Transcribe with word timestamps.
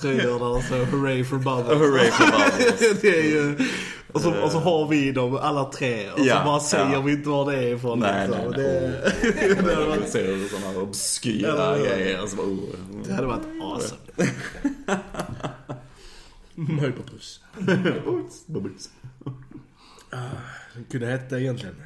tröjorna 0.00 0.46
och 0.46 0.62
så 0.62 0.74
hurray 0.74 1.24
for 1.24 1.36
Bubbles. 1.38 1.78
Hurray 1.80 2.10
for 2.10 2.24
Bubbles. 2.26 3.00
det 3.02 3.32
är. 3.38 3.68
Och 4.12 4.20
så, 4.20 4.42
och 4.42 4.52
så 4.52 4.58
har 4.58 4.88
vi 4.88 5.12
dem 5.12 5.36
alla 5.36 5.64
tre 5.64 6.10
och 6.10 6.20
Ja, 6.20 6.38
så 6.38 6.44
bara 6.44 6.60
säger 6.60 6.92
ja. 6.92 7.00
vi 7.00 7.12
inte 7.12 7.28
var 7.28 7.52
det 7.52 7.58
är 7.58 7.74
ifrån. 7.74 7.98
Nej, 7.98 8.28
liksom. 8.28 8.50
nej, 8.50 8.60
det, 8.60 8.90
det, 9.50 9.66
hade 9.66 9.86
varit, 9.86 10.76
obskyra 10.82 11.78
Ja. 11.78 11.84
grejer. 11.84 12.18
Oh. 12.38 12.58
det 13.06 13.12
hade 13.12 13.26
varit 13.26 13.46
awesome. 13.62 14.00
Bubbles. 16.54 17.40
Bubbles. 18.46 18.90
Den 20.74 20.84
kunde 20.90 21.06
heta 21.06 21.40
egentligen. 21.40 21.76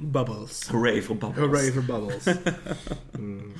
Bubbles. 0.00 0.70
Hurray 0.70 1.02
for 1.02 1.14
Bubbles. 1.14 1.38
Hurray 1.38 1.72
for 1.72 1.82
Bubbles. 1.82 2.26
Mm. 3.14 3.52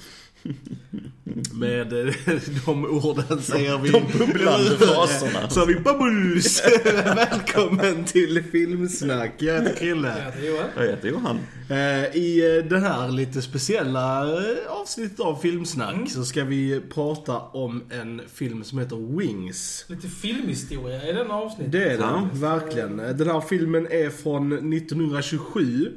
Med 1.62 1.92
eh, 1.92 2.14
de 2.66 2.84
orden 2.84 3.42
säger 3.42 3.78
vi... 3.78 3.90
De 3.90 4.02
bubblande 4.18 4.78
fraserna. 4.78 5.50
Så 5.50 5.66
vi 5.66 5.74
Bubbles! 5.74 6.62
Välkommen 7.16 8.04
till 8.04 8.42
Filmsnack. 8.52 9.32
Jag 9.38 9.54
heter 9.62 9.76
Krille. 9.76 10.08
Jag 10.18 10.24
heter 10.24 10.46
Johan. 10.48 10.66
Jag 10.76 10.86
heter 10.86 11.08
Johan. 11.08 11.38
Eh, 11.70 12.16
I 12.16 12.56
eh, 12.58 12.64
det 12.70 12.78
här 12.78 13.08
lite 13.10 13.42
speciella 13.42 14.26
avsnittet 14.68 15.20
av 15.20 15.36
Filmsnack 15.36 16.10
så 16.10 16.24
ska 16.24 16.44
vi 16.44 16.80
prata 16.94 17.38
om 17.38 17.82
en 17.90 18.20
film 18.34 18.64
som 18.64 18.78
heter 18.78 19.16
Wings. 19.18 19.84
Lite 19.88 20.08
filmhistoria 20.08 21.08
i 21.08 21.12
denna 21.12 21.34
avsnitt. 21.34 21.72
Det 21.72 21.84
är 21.84 21.98
den, 21.98 22.28
verkligen. 22.40 22.96
Den 22.96 23.30
här 23.30 23.40
filmen 23.40 23.86
är 23.90 24.10
från 24.10 24.52
1927. 24.52 25.90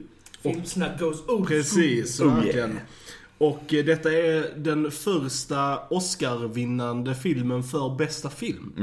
Filmsnack 0.43 0.99
goes 0.99 1.17
old 1.27 1.47
Precis, 1.47 2.19
Oh, 2.19 2.35
verkligen. 2.35 2.69
yeah. 2.69 2.81
Och 3.47 3.73
eh, 3.73 3.85
detta 3.85 4.11
är 4.13 4.53
den 4.57 4.91
första 4.91 5.79
Oscar-vinnande 5.89 7.15
filmen 7.15 7.63
för 7.63 7.95
bästa 7.97 8.29
film. 8.29 8.73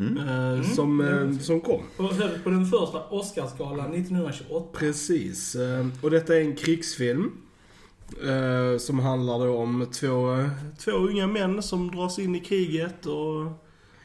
Eh, 0.00 0.62
Som, 0.62 1.00
eh, 1.00 1.38
som 1.40 1.60
kom. 1.60 1.82
school. 1.96 2.06
Och 2.08 2.14
höll 2.14 2.38
på 2.38 2.50
den 2.50 2.66
första 2.66 3.02
Oscarsgalan 3.10 3.94
1928. 3.94 4.78
Precis. 4.78 5.54
eh, 5.54 5.86
Och 6.02 6.10
detta 6.10 6.36
är 6.36 6.40
en 6.40 6.56
krigsfilm. 6.56 7.30
eh, 8.24 8.78
Som 8.78 8.98
handlar 8.98 9.38
då 9.46 9.56
om 9.56 9.86
två, 9.92 10.48
två 10.78 10.90
unga 10.90 11.26
män 11.26 11.62
som 11.62 11.90
dras 11.90 12.18
in 12.18 12.34
i 12.34 12.40
kriget 12.40 13.06
och 13.06 13.52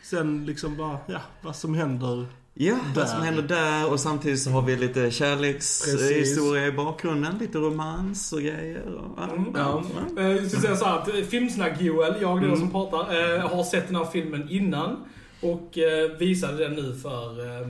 sen 0.04 0.46
liksom 0.46 0.78
bara, 0.78 0.98
ja, 1.08 1.22
vad 1.42 1.56
som 1.56 1.74
händer. 1.74 2.26
Ja, 2.58 2.76
vad 2.96 3.10
som 3.10 3.20
Där. 3.20 3.26
händer 3.26 3.44
där 3.44 3.92
och 3.92 4.00
samtidigt 4.00 4.42
så 4.42 4.50
har 4.50 4.62
vi 4.62 4.76
lite 4.76 5.12
kärlekshistoria 5.12 6.68
i 6.68 6.72
bakgrunden. 6.72 7.38
Lite 7.38 7.58
romans 7.58 8.34
och 8.34 8.40
grejer. 8.42 8.84
Och, 8.96 9.24
Mm. 9.24 9.46
Ja. 9.56 9.84
Eh, 10.18 10.28
Jag 10.28 10.52
ska 10.52 10.60
säga 10.62 10.76
så 10.76 10.86
här 10.86 10.98
att 11.00 11.08
eh, 11.08 11.14
Filmsnack-Joel, 11.14 12.14
jag 12.22 12.38
Mm. 12.38 12.50
då 12.50 12.56
som 12.56 12.72
pratar, 12.72 13.00
eh, 13.36 13.40
har 13.50 13.64
sett 13.64 13.88
den 13.88 13.96
här 13.96 14.06
filmen 14.06 14.48
innan. 14.50 14.98
Och 15.42 15.78
eh, 15.78 16.12
visade 16.20 16.58
den 16.58 16.72
nu 16.74 16.96
för 17.02 17.40
eh, 17.46 17.68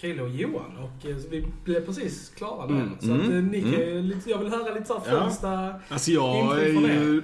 Krille 0.00 0.22
och 0.22 0.28
Johan. 0.28 0.76
Och 0.76 1.06
eh, 1.10 1.16
vi 1.30 1.46
blev 1.64 1.86
precis 1.86 2.32
klara 2.36 2.66
med 2.66 2.82
Mm. 2.82 2.92
Så 3.00 3.12
att, 3.14 3.20
eh, 3.20 3.26
Mm. 3.26 3.46
ni 3.46 3.60
kan 3.62 4.08
lite, 4.08 4.30
jag 4.30 4.38
vill 4.38 4.48
höra 4.48 4.74
lite 4.74 4.86
såhär 4.86 5.16
Ja. 5.16 5.30
första... 5.30 5.74
Alltså 5.88 6.10
jag 6.10 6.58
är 6.62 6.66
ju 6.66 7.22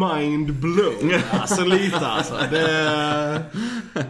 mind 0.00 0.54
blown. 0.54 1.20
Alltså 1.30 1.64
lite 1.64 2.06
alltså. 2.06 2.34
Det, 2.50 3.42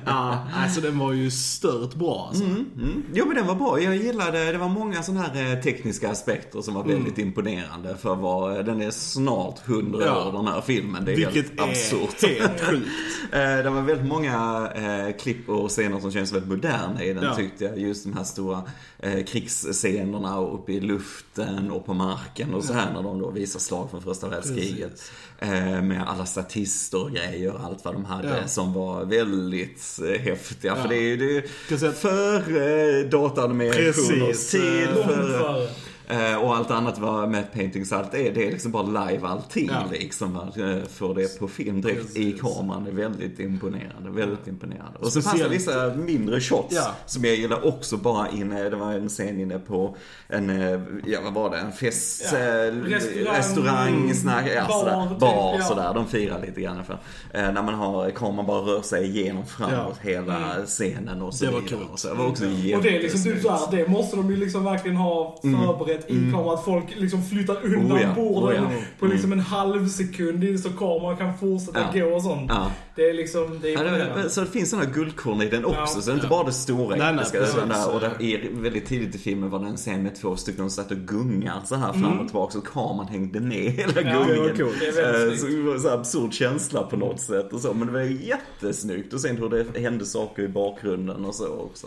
ja, 0.07 0.47
alltså 0.55 0.81
den 0.81 0.99
var 0.99 1.13
ju 1.13 1.31
stört 1.31 1.95
bra 1.95 2.27
alltså. 2.29 2.45
Mm, 2.45 2.65
mm. 2.77 3.03
Jo 3.15 3.25
men 3.27 3.37
den 3.37 3.47
var 3.47 3.55
bra. 3.55 3.81
Jag 3.81 3.97
gillade, 3.97 4.53
det 4.53 4.59
var 4.59 4.69
många 4.69 5.03
sådana 5.03 5.23
här 5.27 5.53
eh, 5.57 5.61
tekniska 5.63 6.11
aspekter 6.11 6.61
som 6.61 6.75
var 6.75 6.85
väldigt 6.85 7.19
imponerande 7.19 7.97
för 7.97 8.15
vad, 8.15 8.67
den 8.67 8.83
är 8.83 8.91
snart 8.91 9.61
100 9.69 9.99
Ja. 10.07 10.29
år 10.29 10.33
den 10.33 10.47
här 10.47 10.61
filmen. 10.61 11.05
Det 11.05 11.13
är 11.13 11.17
Vilket 11.17 11.35
helt 11.35 11.61
absurt. 11.61 12.23
är 12.23 12.41
helt 12.41 12.61
sjukt. 12.61 12.87
Eh, 13.33 13.39
Det 13.65 13.71
var 13.71 13.83
väldigt 13.83 14.07
många 14.09 14.69
eh, 14.75 15.17
klipp 15.17 15.49
och 15.49 15.69
scener 15.71 16.01
som 16.01 16.13
känns 16.13 16.33
väldigt 16.33 16.51
moderna 16.51 17.05
i 17.05 17.13
den 17.13 17.25
Ja. 17.25 17.35
tyckte 17.35 17.65
jag. 17.65 17.79
Just 17.79 18.00
de 18.05 18.13
här 18.13 18.25
stora 18.25 18.63
eh, 18.99 19.25
krigsscenerna 19.25 20.41
uppe 20.41 20.73
i 20.73 20.81
luften 20.81 21.71
och 21.71 21.87
på 21.87 21.95
marken 21.95 22.55
och 22.55 22.65
så 22.65 22.73
här 22.73 22.93
när 22.93 23.03
de 23.03 23.19
då 23.19 23.31
visar 23.31 23.61
slag 23.61 23.91
från 23.91 24.03
första 24.03 24.29
världskriget. 24.29 25.03
Eh, 25.39 25.83
med 25.83 26.05
alla 26.09 26.27
statister 26.27 27.03
och 27.03 27.11
grejer 27.11 27.53
och 27.53 27.61
allt 27.65 27.85
vad 27.85 27.95
de 27.95 28.05
hade 28.05 28.29
Ja. 28.29 28.49
som 28.49 28.73
var 28.73 29.05
väldigt 29.05 29.99
eh, 30.15 30.21
häftiga. 30.23 30.75
Ja. 30.77 30.83
För 30.83 30.89
det 30.89 30.97
är 30.97 31.03
ju 31.03 31.17
det, 31.17 31.49
Kan 31.69 31.79
säga- 31.79 31.93
för 31.93 32.37
eh, 32.37 33.09
datanimationers 33.09 33.97
Precis. 33.97 34.51
tid. 34.51 34.89
För, 34.89 35.03
före. 35.39 35.69
Eh, 36.11 36.37
och 36.37 36.57
allt 36.57 36.71
annat 36.71 36.99
var 36.99 37.27
med 37.27 37.53
paintings, 37.53 37.93
allt 37.93 38.13
det, 38.13 38.31
det 38.31 38.47
är 38.47 38.51
liksom 38.51 38.73
bara 38.73 38.83
live 39.07 39.27
allting 39.27 39.71
Ja. 39.73 39.83
liksom. 39.91 40.37
Eh, 40.37 40.89
få 40.89 41.15
det 41.15 41.39
på 41.39 41.49
film 41.49 41.81
direkt 41.81 42.17
i 42.17 42.33
Precis. 42.33 42.41
kameran 42.41 42.87
är 42.87 42.91
väldigt 42.93 43.41
imponerande, 43.41 44.11
väldigt 44.11 44.47
imponerande. 44.47 44.99
Och 44.99 45.13
så 45.13 45.23
fanns 45.23 45.43
det 45.43 45.49
vissa 45.49 45.95
mindre 45.95 46.41
shots 46.41 46.75
Ja. 46.75 46.95
som 47.07 47.25
jag 47.25 47.35
gillar 47.37 47.67
också 47.67 47.97
bara 47.97 48.29
inne, 48.31 48.69
det 48.69 48.77
var 48.77 48.93
en 48.93 49.09
scen 49.09 49.41
inne 49.41 49.59
på 49.59 49.97
en, 50.29 50.51
eh, 50.51 50.81
ja 51.07 51.21
vad 51.25 51.33
var 51.35 51.51
det, 51.51 51.57
en 51.59 51.73
fest, 51.73 52.23
Ja. 52.33 52.39
Restaurang, 52.39 53.37
restaurang, 53.37 54.15
snack, 54.15 54.45
ja, 54.57 54.67
bar, 54.69 54.79
sådär, 54.79 55.09
typ, 55.09 55.19
bar 55.19 55.55
ja. 55.59 55.65
sådär, 55.65 55.95
de 55.95 56.07
firar 56.07 56.41
lite 56.47 56.61
grann 56.61 56.85
för. 56.85 56.99
Eh, 57.35 57.53
när 57.53 57.63
man 57.63 57.75
har, 57.75 58.11
kameran 58.11 58.47
bara 58.47 58.61
rör 58.61 58.83
sig 58.83 59.05
igenom 59.05 59.47
framåt 59.47 59.99
hela 60.03 60.39
scenen 60.67 61.23
och 61.23 61.35
så 61.35 61.45
Det 61.45 61.51
var. 61.51 61.61
Och 61.93 61.99
så, 61.99 62.09
det 62.09 62.15
var 62.15 62.27
också 62.27 62.45
Och 62.45 62.51
det 62.51 62.73
är 62.73 62.73
liksom 62.81 62.81
typ 62.83 63.03
jättesnyggt. 63.03 63.43
såhär, 63.43 63.61
det 63.71 63.89
måste 63.89 64.17
de 64.17 64.31
ju 64.31 64.37
liksom 64.37 64.65
verkligen 64.65 64.97
ha 64.97 65.39
förberett 65.43 66.00
i 66.09 66.31
kameran. 66.33 66.55
Att 66.55 66.65
folk 66.65 66.85
liksom 66.97 67.23
flyttar 67.25 67.57
undan 67.65 67.93
Oh 67.99 68.03
ja, 68.03 68.15
borden 68.15 68.65
oh 68.65 68.73
ja. 68.75 68.81
på 68.99 69.07
liksom 69.07 69.33
en 69.33 69.41
halv 69.41 69.89
sekund 69.89 70.61
så 70.61 70.71
kameran 70.71 71.17
kan 71.17 71.39
fortsätta 71.39 71.87
Ja. 71.95 72.01
gå 72.09 72.15
och 72.17 72.23
sånt. 72.23 72.51
Ja. 72.55 72.71
Det 72.95 73.11
är 73.11 73.15
liksom, 73.15 73.59
det 73.63 73.73
är 73.75 74.29
så 74.29 74.41
det 74.41 74.47
finns 74.47 74.71
sådana 74.71 74.91
guldkorn 74.91 75.43
i 75.43 75.49
den 75.49 75.65
också, 75.65 75.81
Ja, 75.81 75.87
så 75.87 76.01
det 76.01 76.11
är 76.11 76.15
inte 76.15 76.27
ja. 76.27 76.31
bara 76.31 76.45
det 76.47 76.53
stora 76.53 76.97
Nej, 76.97 77.15
nej, 77.15 77.25
precis. 77.33 77.55
där, 77.55 77.95
och 77.95 78.01
där 78.01 78.23
är 78.23 78.61
väldigt 78.63 78.87
tidigt 78.87 79.15
i 79.15 79.19
filmen 79.19 79.51
var 79.51 79.59
det 79.59 79.67
en 79.67 79.77
scen 79.77 80.03
med 80.03 80.15
två 80.17 80.37
stycken 80.37 80.59
som 80.59 80.71
satt 80.85 80.91
och 80.91 80.97
gungar 80.99 81.61
så 81.65 81.75
här 81.75 81.93
fram 81.93 82.19
och 82.21 82.27
tillbaka 82.27 82.53
så 82.53 82.61
kameran 82.61 83.09
hängde 83.09 83.41
ner 83.41 83.71
hela 83.71 83.93
Ja, 83.97 84.03
det 84.03 84.15
var 84.19 84.27
gungningen. 84.27 84.57
coolt. 84.57 84.75
Det 84.81 85.01
är 85.01 85.27
Eh, 85.27 85.31
Så 85.31 85.37
snyggt. 85.37 85.57
det 85.57 85.63
var 85.63 85.75
en 85.75 85.81
så 85.81 85.89
absurd 85.89 86.33
känsla 86.33 86.83
på 86.83 86.97
något 86.97 87.21
sätt 87.21 87.53
och 87.53 87.61
så, 87.61 87.75
men 87.75 87.87
det 87.87 87.93
var 87.93 88.01
jättesnyggt. 88.01 89.13
Och 89.13 89.21
sen 89.21 89.37
hur 89.37 89.49
det 89.49 89.81
hände 89.81 90.07
saker 90.07 90.43
i 90.43 90.49
bakgrunden 90.49 91.25
och 91.25 91.35
så 91.35 91.49
också. 91.49 91.87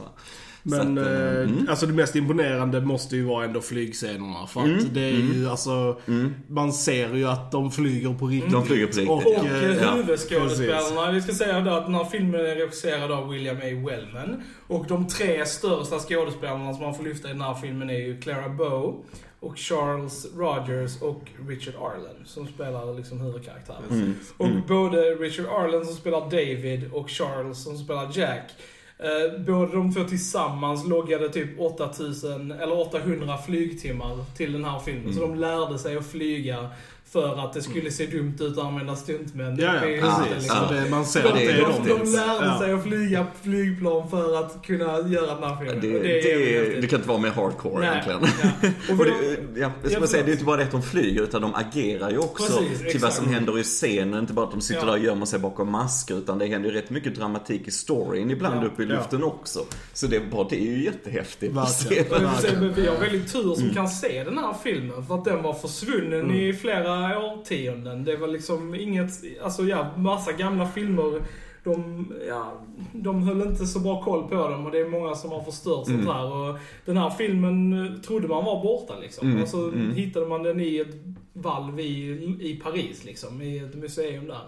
Men 0.63 0.97
att, 0.97 1.07
eh, 1.07 1.13
eh, 1.13 1.29
mm. 1.29 1.67
alltså 1.69 1.85
det 1.85 1.93
mest 1.93 2.15
imponerande 2.15 2.81
måste 2.81 3.15
ju 3.15 3.23
vara 3.23 3.45
ändå 3.45 3.61
flygscenerna. 3.61 4.47
För 4.47 4.61
att 4.61 4.67
Mm, 4.67 4.93
det 4.93 5.01
är 5.01 5.11
ju 5.11 5.49
alltså, 5.49 5.99
man 6.47 6.73
ser 6.73 7.15
ju 7.15 7.27
att 7.27 7.51
de 7.51 7.71
flyger 7.71 8.13
på 8.13 8.27
riktigt. 8.27 8.51
De 8.51 8.65
flyger 8.65 8.87
på 8.87 8.91
riktigt, 8.91 9.09
Och. 9.09 9.17
Och 9.17 9.45
eh, 9.45 9.75
ja, 9.81 9.91
huvudskådespelarna, 9.91 11.11
vi 11.11 11.21
ska 11.21 11.33
säga 11.33 11.59
då 11.59 11.71
att 11.71 11.85
den 11.85 11.95
här 11.95 12.05
filmen 12.05 12.41
är 12.41 12.55
regisserad 12.55 13.11
av 13.11 13.29
William 13.29 13.57
A. 13.57 13.89
Wellman. 13.89 14.43
Och 14.67 14.85
de 14.87 15.07
tre 15.07 15.45
största 15.45 15.99
skådespelarna 15.99 16.73
som 16.73 16.83
man 16.83 16.95
får 16.95 17.03
lyfta 17.03 17.29
i 17.29 17.31
den 17.31 17.41
här 17.41 17.53
filmen 17.53 17.89
är 17.89 17.97
ju 17.97 18.21
Clara 18.21 18.49
Bow, 18.49 19.03
och 19.43 19.57
Charles 19.59 20.27
Rogers 20.35 21.01
och 21.01 21.21
Richard 21.47 21.75
Arlen 21.75 22.25
som 22.25 22.47
spelar 22.47 22.93
liksom 22.93 23.21
huvudkaraktären. 23.21 23.83
Mm. 23.89 24.15
Och 24.37 24.49
både 24.67 24.97
Richard 24.97 25.45
Arlen 25.45 25.85
som 25.85 25.95
spelar 25.95 26.21
David 26.21 26.91
och 26.93 27.09
Charles 27.09 27.63
som 27.63 27.77
spelar 27.77 28.11
Jack 28.13 28.51
båda 29.45 29.65
de 29.73 29.93
två 29.93 30.03
tillsammans 30.03 30.87
loggade 30.87 31.29
typ 31.29 31.59
8000 31.59 32.51
eller 32.51 32.79
800 32.79 33.37
flygtimmar 33.45 34.25
till 34.37 34.53
den 34.53 34.65
här 34.65 34.79
filmen. 34.79 35.13
Så 35.13 35.21
de 35.21 35.35
lärde 35.35 35.79
sig 35.79 35.97
att 35.97 36.05
flyga 36.07 36.69
för 37.11 37.39
att 37.45 37.53
det 37.53 37.61
skulle 37.61 37.91
se 37.91 38.05
dumt 38.05 38.35
ut 38.39 38.57
att 38.57 38.65
använda 38.65 38.95
stuntmän. 38.95 39.57
Ja, 39.59 39.71
Det 39.71 39.89
ja, 39.91 40.01
precis. 40.01 40.29
det, 40.29 40.35
liksom. 40.39 40.75
Det, 40.83 40.89
man 40.89 41.05
ser 41.05 41.21
Så 41.21 41.27
att 41.27 41.33
de, 41.35 41.39
det 41.45 41.51
är 41.51 41.61
de, 41.61 41.89
de. 41.89 41.99
de 42.05 42.11
lärde 42.11 42.45
Ja. 42.45 42.59
sig 42.59 42.73
att 42.73 42.83
flyga 42.83 43.27
flygplan 43.41 44.09
för 44.09 44.39
att 44.39 44.65
kunna 44.65 44.83
göra 44.85 45.35
den 45.35 45.43
här 45.43 45.55
filmen. 45.57 45.79
Det, 45.81 45.99
det, 45.99 46.21
det, 46.21 46.59
häftigt. 46.69 46.89
kan 46.89 46.99
inte 46.99 47.09
vara 47.09 47.19
mer 47.19 47.29
hardcore 47.29 47.79
Nej, 47.79 47.89
egentligen. 47.89 48.19
ja. 48.61 48.69
Och 48.93 48.99
Och 48.99 49.05
det, 49.05 49.11
de- 49.55 49.61
ja, 49.61 49.71
jag 49.83 49.91
Ja, 49.91 50.07
säga, 50.07 50.07
förlåt. 50.07 50.11
det 50.11 50.17
är 50.17 50.31
inte 50.31 50.43
bara 50.45 50.57
det 50.57 50.63
att 50.63 50.71
de 50.71 50.81
flyger 50.81 51.21
utan 51.23 51.41
de 51.41 51.55
agerar 51.55 52.09
ju 52.11 52.17
också 52.17 52.59
Precis, 52.59 52.91
till 52.91 53.01
vad 53.01 53.13
som 53.13 53.23
exakt. 53.25 53.35
händer 53.39 53.59
i 53.59 53.63
scenen. 53.63 54.19
Inte 54.19 54.33
bara 54.33 54.45
att 54.45 54.51
de 54.51 54.61
sitter 54.61 54.79
Ja. 54.81 54.85
där 54.85 54.91
och 54.93 54.99
gömmer 54.99 55.25
sig 55.25 55.39
bakom 55.39 55.71
masker 55.71 56.15
utan 56.17 56.37
det 56.37 56.45
händer 56.45 56.69
ju 56.69 56.75
rätt 56.75 56.89
mycket 56.89 57.15
dramatik 57.15 57.67
i 57.67 57.71
storyn 57.71 58.31
ibland 58.31 58.63
Ja. 58.63 58.67
uppe 58.67 58.83
i 58.83 58.85
Ja. 58.93 58.99
luften 58.99 59.23
också. 59.23 59.59
Så 59.93 60.07
det, 60.07 60.15
är 60.15 60.25
bara, 60.31 60.47
det 60.49 60.55
är 60.55 60.65
ju 60.71 60.83
jättehäftigt 60.83 61.57
att 61.57 61.71
se. 61.71 62.03
Men 62.59 62.73
Vi 62.73 62.87
har 62.87 62.97
väldigt 62.97 63.33
tur 63.33 63.53
som 63.53 63.63
Mm. 63.63 63.75
kan 63.75 63.87
se 63.89 64.23
den 64.23 64.37
här 64.37 64.53
filmen. 64.63 65.05
För 65.05 65.15
att 65.15 65.25
den 65.25 65.43
var 65.43 65.53
försvunnen 65.53 66.31
i 66.35 66.53
flera 66.53 67.19
årtionden. 67.25 68.03
Det 68.03 68.15
var 68.17 68.27
liksom 68.27 68.75
inget, 68.75 69.09
alltså 69.43 69.63
ja, 69.63 69.87
massa 69.97 70.31
gamla 70.31 70.67
filmer. 70.67 71.21
De, 71.63 72.07
ja, 72.27 72.61
de 72.93 73.23
höll 73.27 73.41
inte 73.41 73.65
så 73.65 73.79
bra 73.79 74.03
koll 74.03 74.27
på 74.29 74.35
dem 74.49 74.65
och 74.65 74.71
det 74.71 74.79
är 74.79 74.89
många 74.89 75.15
som 75.15 75.31
har 75.31 75.41
förstört 75.43 75.85
sånt 75.85 75.89
Mm. 76.01 76.07
här. 76.07 76.25
Och 76.33 76.57
den 76.85 76.97
här 76.97 77.09
filmen 77.09 77.85
eh, 77.87 78.01
trodde 78.01 78.27
man 78.27 78.45
var 78.45 78.63
borta 78.63 78.93
liksom. 79.01 79.27
Mm, 79.31 79.43
Och 79.43 79.47
så 79.49 79.67
mm. 79.67 79.91
hittade 79.95 80.25
man 80.25 80.43
den 80.43 80.59
i 80.59 80.77
ett 80.77 80.95
valv 81.33 81.79
i, 81.79 81.85
i 82.41 82.59
Paris 82.63 83.05
liksom. 83.05 83.41
I 83.41 83.57
ett 83.57 83.75
museum 83.75 84.27
där. 84.27 84.41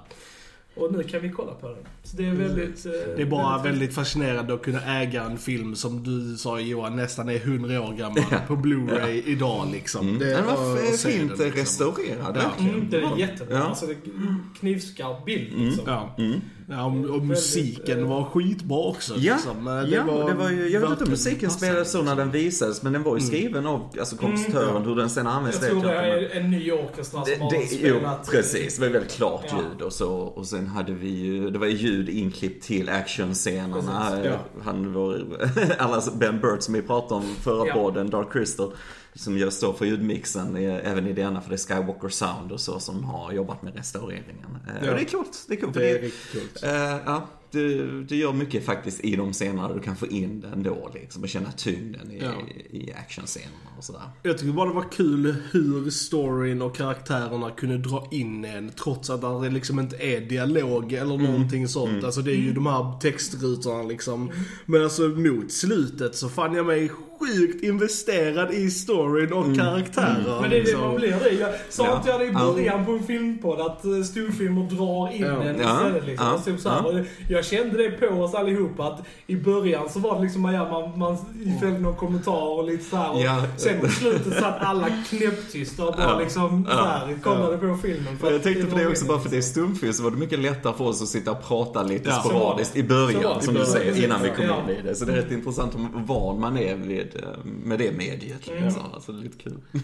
Och 0.75 0.93
nu 0.93 1.03
kan 1.03 1.21
vi 1.21 1.29
kolla 1.29 1.53
på 1.53 1.67
den. 1.67 1.77
Så 2.03 2.17
det 2.17 2.25
är 2.25 2.31
väldigt... 2.33 2.85
eh, 2.85 2.91
Det 3.15 3.21
är 3.21 3.25
bara 3.25 3.63
väldigt 3.63 3.93
fascinerande 3.95 4.53
att 4.53 4.61
kunna 4.61 5.01
äga 5.01 5.23
en 5.23 5.37
film 5.37 5.75
som 5.75 6.03
du 6.03 6.37
sa 6.37 6.59
Johan, 6.59 6.95
nästan 6.95 7.29
är 7.29 7.35
100 7.35 7.81
år 7.81 7.93
gammal 7.93 8.23
på 8.47 8.55
Blu-ray 8.55 9.21
idag 9.25 9.67
liksom. 9.71 10.07
Mm. 10.07 10.19
Det, 10.19 10.25
Den 10.25 10.45
var 10.45 10.75
fint 10.97 11.37
den, 11.37 11.45
liksom. 11.45 11.61
restaurerad 11.61 12.37
Ja. 12.37 12.63
Mm, 12.65 12.87
det 12.89 12.97
är 12.97 13.17
jättebra. 13.17 13.57
Ja. 13.57 13.63
Alltså, 13.63 13.85
det 13.85 13.91
är 13.91 14.57
knivskarp 14.59 15.25
bild 15.25 15.53
liksom. 15.59 15.83
Ja. 15.87 16.15
Mm. 16.17 16.41
Ja, 16.69 16.85
och, 16.85 17.15
och 17.15 17.21
musiken 17.25 17.99
eh, 17.99 18.09
var 18.09 18.23
skitbra 18.23 18.77
också. 18.77 19.13
Ja, 19.17 19.33
liksom. 19.33 19.67
Eh, 19.67 19.73
ja 19.73 20.03
det 20.27 20.33
var 20.33 20.49
ju, 20.49 20.69
jag 20.69 20.81
vet 20.81 20.89
inte 20.89 21.03
om 21.03 21.09
musiken 21.09 21.51
spelades 21.51 21.91
så 21.91 21.97
när 21.97 22.03
liksom. 22.03 22.17
den 22.17 22.31
visades, 22.31 22.83
men 22.83 22.93
den 22.93 23.03
var 23.03 23.15
ju 23.17 23.21
skriven 23.21 23.65
av 23.65 23.89
alltså, 23.99 24.17
kompositören, 24.17 24.85
hur 24.85 24.95
den 24.95 25.09
sen 25.09 25.27
används 25.27 25.61
Jag 25.61 25.71
tror 25.71 25.83
det 25.83 25.95
är 25.95 26.29
en 26.39 26.51
ny 26.51 26.71
orkester 26.71 27.03
som 27.03 27.23
Det, 27.25 27.35
har 27.43 27.51
det, 27.51 27.57
jo, 27.71 27.95
spelat... 27.95 28.31
precis. 28.31 28.75
Det 28.75 28.81
var 28.85 28.93
väldigt 28.93 29.11
klart 29.11 29.45
Ja. 29.49 29.57
ljud 29.57 29.81
och 29.81 29.93
så. 29.93 30.11
Och 30.11 30.47
sen 30.47 30.67
hade 30.67 30.93
vi 30.93 31.09
ju, 31.09 31.49
det 31.49 31.59
var 31.59 31.67
ju 31.67 31.75
ljud 31.77 32.09
inklippt 32.09 32.63
till 32.63 32.89
actionscenerna. 32.89 34.21
Ja. 34.25 34.37
Han, 34.63 34.93
vår, 34.93 35.21
allas 35.77 36.13
Ben 36.13 36.39
Burt 36.39 36.61
som 36.61 36.73
vi 36.73 36.81
pratade 36.81 37.15
om 37.15 37.35
förra 37.41 37.67
Ja. 37.67 37.73
podden, 37.73 38.09
Dark 38.09 38.33
Crystal. 38.33 38.71
Som 39.15 39.37
just 39.37 39.57
står 39.57 39.73
för 39.73 39.85
ljudmixen 39.85 40.55
även 40.55 41.07
i 41.07 41.13
denna, 41.13 41.41
för 41.41 41.49
det 41.49 41.55
är 41.55 41.57
Skywalker 41.75 42.09
Sound 42.09 42.51
och 42.51 42.61
så 42.61 42.79
som 42.79 43.03
har 43.03 43.31
jobbat 43.31 43.61
med 43.61 43.75
restaureringen. 43.75 44.57
Eh, 44.67 44.73
Ja. 44.85 44.91
Och 44.91 44.95
det 44.97 45.01
är 45.03 45.05
coolt. 45.09 45.45
Det 45.47 45.53
är 45.53 45.61
coolt. 45.61 45.73
Det 45.73 45.89
är 45.91 46.01
riktigt 46.01 46.31
coolt. 46.31 46.63
Eh, 46.63 46.97
ja, 47.05 47.27
du, 47.55 48.03
du 48.03 48.15
gör 48.15 48.33
mycket 48.33 48.65
faktiskt 48.65 48.99
i 49.05 49.15
de 49.15 49.33
scenerna 49.33 49.73
du 49.73 49.79
kan 49.79 49.95
få 49.95 50.07
in 50.07 50.41
det 50.41 50.47
ändå 50.47 50.89
liksom 50.93 51.23
och 51.23 51.29
känna 51.29 51.51
tyngden 51.51 52.11
i, 52.11 52.19
Ja. 52.21 52.31
i 52.71 52.93
actionscenerna 52.93 53.51
och 53.77 53.83
sådär. 53.83 54.01
Jag 54.23 54.37
tycker 54.37 54.53
bara 54.53 54.69
det 54.69 54.75
var 54.75 54.91
kul 54.91 55.35
hur 55.51 55.89
storyn 55.89 56.61
och 56.61 56.75
karaktärerna 56.75 57.51
kunde 57.51 57.77
dra 57.77 58.07
in 58.11 58.45
en 58.45 58.69
trots 58.83 59.09
att 59.09 59.21
det 59.43 59.49
liksom 59.49 59.79
inte 59.79 59.95
är 59.95 60.21
dialog 60.21 60.93
eller 60.93 61.17
någonting 61.17 61.67
sånt. 61.67 62.03
Alltså 62.03 62.21
det 62.21 62.31
är 62.31 62.35
ju 62.35 62.53
de 62.53 62.65
här 62.65 62.99
textrutorna 62.99 63.83
liksom. 63.83 64.31
Men 64.65 64.83
alltså 64.83 65.01
mot 65.01 65.51
slutet 65.51 66.15
så 66.15 66.29
fann 66.29 66.53
jag 66.53 66.65
mig 66.65 66.91
sjukt 67.19 67.63
investerad 67.63 68.53
i 68.53 68.69
storyn 68.69 69.33
och 69.33 69.55
karaktärer. 69.57 70.41
Men 70.41 70.49
det 70.49 70.55
är 70.55 70.59
det 70.59 70.65
liksom. 70.65 70.81
man 70.81 70.95
blir 70.95 71.09
det. 71.23 71.31
Jag 71.31 71.49
sa 71.69 71.85
Ja. 71.85 71.97
inte 71.97 72.09
jag 72.09 72.19
det 72.19 72.25
i 72.25 72.31
Ja. 72.33 72.53
början 72.53 72.85
på 72.85 72.91
en 72.91 73.03
filmpodd 73.03 73.59
att 73.61 73.85
eh, 73.85 74.01
storfilmer 74.03 74.69
drar 74.69 75.13
in 75.15 75.21
Ja. 75.21 75.43
en 75.43 75.55
istället 75.55 76.05
liksom. 76.05 76.27
Ja. 76.27 76.41
Typ 76.45 76.59
så 76.59 76.69
här, 76.69 77.05
Ja. 77.29 77.43
Jag 77.51 77.59
kände 77.59 77.77
det 77.83 77.91
på 77.91 78.05
oss 78.15 78.33
allihopa 78.33 78.83
att 78.87 79.01
i 79.27 79.35
början 79.35 79.89
så 79.89 79.99
var 79.99 80.15
det 80.15 80.21
liksom 80.21 80.45
ja, 80.45 80.69
man, 80.69 80.99
man 80.99 81.17
fällde 81.59 81.79
någon 81.79 81.95
kommentar 81.95 82.57
och 82.57 82.65
lite 82.65 82.83
så 82.83 82.95
här, 82.95 83.11
och 83.13 83.21
Ja. 83.21 83.43
Sen 83.57 83.79
på 83.81 83.87
slutet 83.87 84.33
satt 84.39 84.55
alla 84.61 84.87
knäpptysta 85.09 85.85
och 85.87 85.95
bara 85.95 86.09
Ja. 86.09 86.19
liksom 86.19 86.67
Ja. 86.69 86.75
här, 86.85 87.17
kollade 87.23 87.57
på 87.57 87.77
filmen. 87.81 88.17
För 88.17 88.31
jag 88.31 88.43
tänkte 88.43 88.65
på 88.65 88.77
det 88.77 88.87
också, 88.87 89.05
bara 89.05 89.19
för 89.19 89.25
att 89.25 89.31
det 89.31 89.37
är 89.37 89.41
stumfilm 89.41 89.93
så 89.93 90.03
var 90.03 90.11
det 90.11 90.17
mycket 90.17 90.39
lättare 90.39 90.73
för 90.77 90.85
oss 90.85 91.01
att 91.01 91.07
sitta 91.07 91.31
och 91.31 91.43
prata 91.47 91.83
lite 91.83 92.09
Ja. 92.09 92.15
sporadiskt 92.15 92.75
i 92.75 92.83
början, 92.83 93.41
som 93.41 93.55
I 93.55 93.59
du 93.59 93.65
säger, 93.65 94.03
innan 94.05 94.21
vi 94.23 94.29
kom 94.29 94.45
Ja. 94.45 94.63
in 94.63 94.69
i 94.77 94.81
det. 94.81 94.95
Så 94.95 95.05
det 95.05 95.11
är 95.11 95.15
rätt 95.15 95.31
intressant 95.31 95.75
hur 95.75 96.03
van 96.05 96.39
man 96.39 96.57
är 96.57 96.75
vid, 96.75 96.99
eh, 97.15 97.21
med 97.63 97.79
det 97.79 97.91
mediet. 97.91 98.47
Mm. 98.49 98.63
Liksom. 98.63 98.81
Alltså, 98.93 99.11
det 99.11 99.19
är 99.19 99.23
lite 99.23 99.37
kul. 99.43 99.57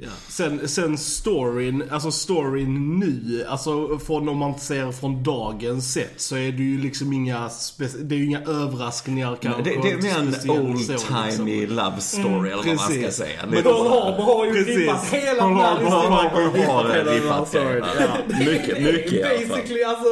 Ja. 0.00 0.08
Sen, 0.28 0.68
sen 0.68 0.98
storyn, 0.98 1.82
alltså 1.90 2.10
storyn 2.10 2.98
nu, 2.98 3.44
alltså 3.48 3.98
från 3.98 4.28
om 4.28 4.36
man 4.38 4.58
ser 4.58 4.92
från 4.92 5.22
dagens 5.22 5.92
sätt 5.92 6.12
så 6.16 6.36
är 6.36 6.52
det 6.52 6.62
ju 6.62 6.78
liksom 6.80 6.99
inga, 7.12 7.48
spec- 7.48 8.02
det 8.02 8.14
är 8.14 8.18
ju 8.18 8.24
inga 8.26 8.40
överraskningar 8.40 9.38
kanske. 9.42 9.62
Det, 9.62 9.70
det 9.82 9.90
är 9.90 9.96
mer 10.02 10.18
en 10.18 10.34
old-timey 10.50 11.60
liksom. 11.60 11.76
love 11.76 12.00
story, 12.00 12.50
eller 12.50 12.56
vad 12.56 12.66
man 12.66 12.78
ska 12.78 12.94
precis. 12.94 13.14
säga. 13.16 13.40
Men 13.48 13.62
här. 13.62 13.90
Harbor 13.90 14.24
har 14.24 14.46
ju 14.46 14.52
Precis. 14.52 14.76
rippat 14.76 15.04
hela 15.10 15.46
den 15.46 15.56
här 15.56 15.74
har- 15.74 15.80
historien. 15.80 16.12
har 16.70 16.94
hela 16.94 17.12
rippat 17.12 17.52
den 17.52 17.62
här 17.82 17.98
hela. 18.00 18.38
Mycket, 18.52 18.82
mycket 18.82 19.12
i 19.12 19.22
alla 19.22 19.38
fall. 19.38 19.48
Basically, 19.48 19.82
alltså 19.82 20.08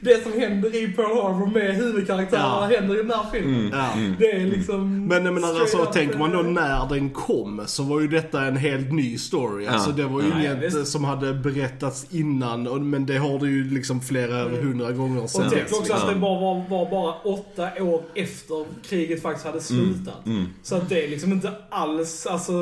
det 0.00 0.22
som 0.22 0.32
händer 0.40 0.74
i 0.84 0.88
Pearl 0.88 1.22
Harbor 1.22 1.46
med 1.46 1.74
huvudkaraktärerna 1.76 2.68
Ja. 2.70 2.76
händer 2.78 2.94
i 2.94 2.98
den 3.02 3.10
här 3.10 3.24
filmen. 3.32 3.70
Ja. 3.72 3.88
Det 4.18 4.30
är 4.32 4.46
liksom... 4.46 5.06
Men 5.06 5.24
jag 5.24 5.34
menar 5.34 5.60
alltså, 5.60 5.84
tänker 5.84 6.18
man 6.18 6.30
då 6.32 6.40
eh, 6.40 6.46
när 6.46 6.88
den 6.88 7.10
kom 7.10 7.62
så 7.66 7.82
var 7.82 8.00
ju 8.00 8.08
detta 8.08 8.42
en 8.44 8.56
helt 8.56 8.92
ny 8.92 9.18
story. 9.18 9.66
Alltså 9.66 9.90
det 9.92 10.04
var 10.04 10.22
ju 10.22 10.28
Ja. 10.28 10.38
inget 10.38 10.58
Nej, 10.58 10.70
visst. 10.70 10.92
som 10.92 11.04
hade 11.04 11.34
berättats 11.34 12.06
innan. 12.10 12.66
och- 12.66 12.80
Men 12.80 13.06
det 13.06 13.16
har 13.16 13.38
det 13.38 13.48
ju 13.48 13.70
liksom 13.70 14.00
flera 14.00 14.48
hundra 14.48 14.92
gånger 14.92 15.22
Och 15.22 15.30
sen 15.30 15.46
tänk 15.50 15.62
dess, 15.62 15.72
också 15.72 15.92
att 15.92 15.98
liksom. 15.98 16.14
det 16.14 16.20
bara 16.20 16.40
var, 16.40 16.64
var 16.68 16.90
bara 16.90 17.14
åtta 17.14 17.82
år 17.82 18.02
efter 18.14 18.66
kriget 18.88 19.22
faktiskt 19.22 19.46
hade 19.46 19.60
slutat. 19.60 20.26
Mm. 20.26 20.44
Så 20.62 20.76
att 20.76 20.88
det 20.88 21.04
är 21.04 21.08
liksom 21.08 21.32
inte 21.32 21.52
alls, 21.70 22.26
alltså... 22.26 22.52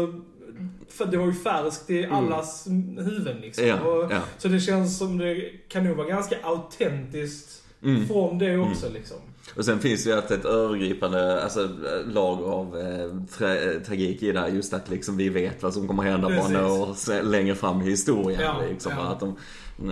För 0.88 1.06
det 1.06 1.16
var 1.16 1.26
ju 1.26 1.32
färskt 1.34 1.90
i 1.90 2.06
allas 2.06 2.66
huvuden 2.98 3.36
liksom. 3.40 3.66
Ja, 3.66 3.80
och, 3.80 4.12
ja. 4.12 4.20
Så 4.38 4.48
det 4.48 4.60
känns 4.60 4.98
som 4.98 5.18
det 5.18 5.50
kan 5.68 5.84
nog 5.84 5.96
vara 5.96 6.08
ganska 6.08 6.36
autentiskt 6.42 7.62
Mm. 7.82 8.08
från 8.08 8.38
det 8.38 8.56
också 8.56 8.88
liksom. 8.94 9.16
Och 9.56 9.64
sen 9.64 9.80
finns 9.80 10.04
det 10.04 10.10
ju 10.10 10.18
ett, 10.18 10.30
ett 10.30 10.44
övergripande 10.44 11.42
alltså, 11.42 11.68
lager 12.06 12.44
av 12.44 12.78
eh, 12.78 13.22
tra 13.38 13.54
tragik 13.86 14.22
i 14.22 14.32
det 14.32 14.40
här. 14.40 14.48
Just 14.48 14.74
att 14.74 14.88
liksom 14.90 15.16
vi 15.16 15.28
vet 15.28 15.62
vad 15.62 15.74
som 15.74 15.88
kommer 15.88 16.02
hända 16.02 16.28
bara 16.28 16.36
Precis. 16.36 16.52
några 16.52 16.72
år 16.72 17.22
längre 17.22 17.54
fram 17.54 17.82
i 17.82 17.90
historien. 17.90 18.40
Ja, 18.40 18.62
liksom, 18.70 18.92
ja. 18.96 19.02
Att 19.02 19.20
de, 19.20 19.36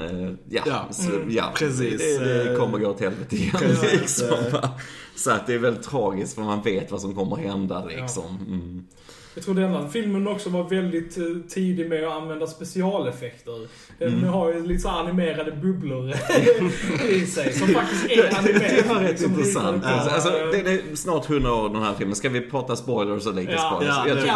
eh, 0.01 0.31
ja, 0.49 0.63
Ja, 0.67 0.87
så, 0.91 1.13
mm, 1.13 1.31
ja 1.31 1.53
precis. 1.59 2.01
Det, 2.01 2.45
det 2.45 2.57
kommer 2.57 2.79
gå 2.79 2.89
åt 2.89 3.01
helvete 3.01 3.37
igen. 3.37 3.53
Precis. 3.59 3.93
Liksom, 4.01 4.37
så 5.17 5.31
att 5.31 5.47
det 5.47 5.55
är 5.55 5.59
väldigt 5.59 5.83
tragiskt 5.85 6.35
för 6.35 6.43
man 6.43 6.63
vet 6.63 6.91
vad 6.91 7.01
som 7.01 7.15
kommer 7.15 7.37
hända 7.37 7.85
liksom. 7.85 8.39
Mm. 8.49 8.85
Jag 9.37 9.45
tror 9.45 9.55
denna 9.55 9.89
filmen 9.89 10.29
också 10.29 10.51
var 10.51 10.65
väldigt 10.65 11.19
eh, 11.19 11.25
tidig 11.49 11.89
med 11.89 12.05
att 12.05 12.13
använda 12.13 12.47
specialeffekter. 12.47 13.67
Den 13.99 14.09
Mm. 14.09 14.25
har 14.29 14.53
ju 14.53 14.67
lite 14.67 14.81
så 14.83 14.89
animerade 14.89 15.53
bubblor 15.53 16.11
i 17.11 17.27
sig 17.27 17.53
som 17.53 17.69
faktiskt 17.69 18.11
är 18.11 18.39
animerade. 18.39 18.75
Det 18.83 18.89
var 18.89 18.95
rätt 19.01 19.11
liksom, 19.11 19.31
intressant. 19.33 19.85
Alltså, 19.85 20.29
eh, 20.29 20.47
det, 20.51 20.63
det 20.63 20.71
är 20.73 20.97
snart 20.97 21.31
100 21.31 21.55
år 21.55 21.69
den 21.69 21.83
här 21.83 21.95
filmen. 21.99 22.17
Ska 22.17 22.29
vi 22.29 22.41
prata 22.41 22.77
spoilers 22.77 23.27
och 23.27 23.35
lite 23.35 23.53
Ja, 23.53 23.59
spoilers? 23.59 23.95
ja, 23.97 24.09
Jag 24.09 24.17
det 24.17 24.21
får 24.23 24.29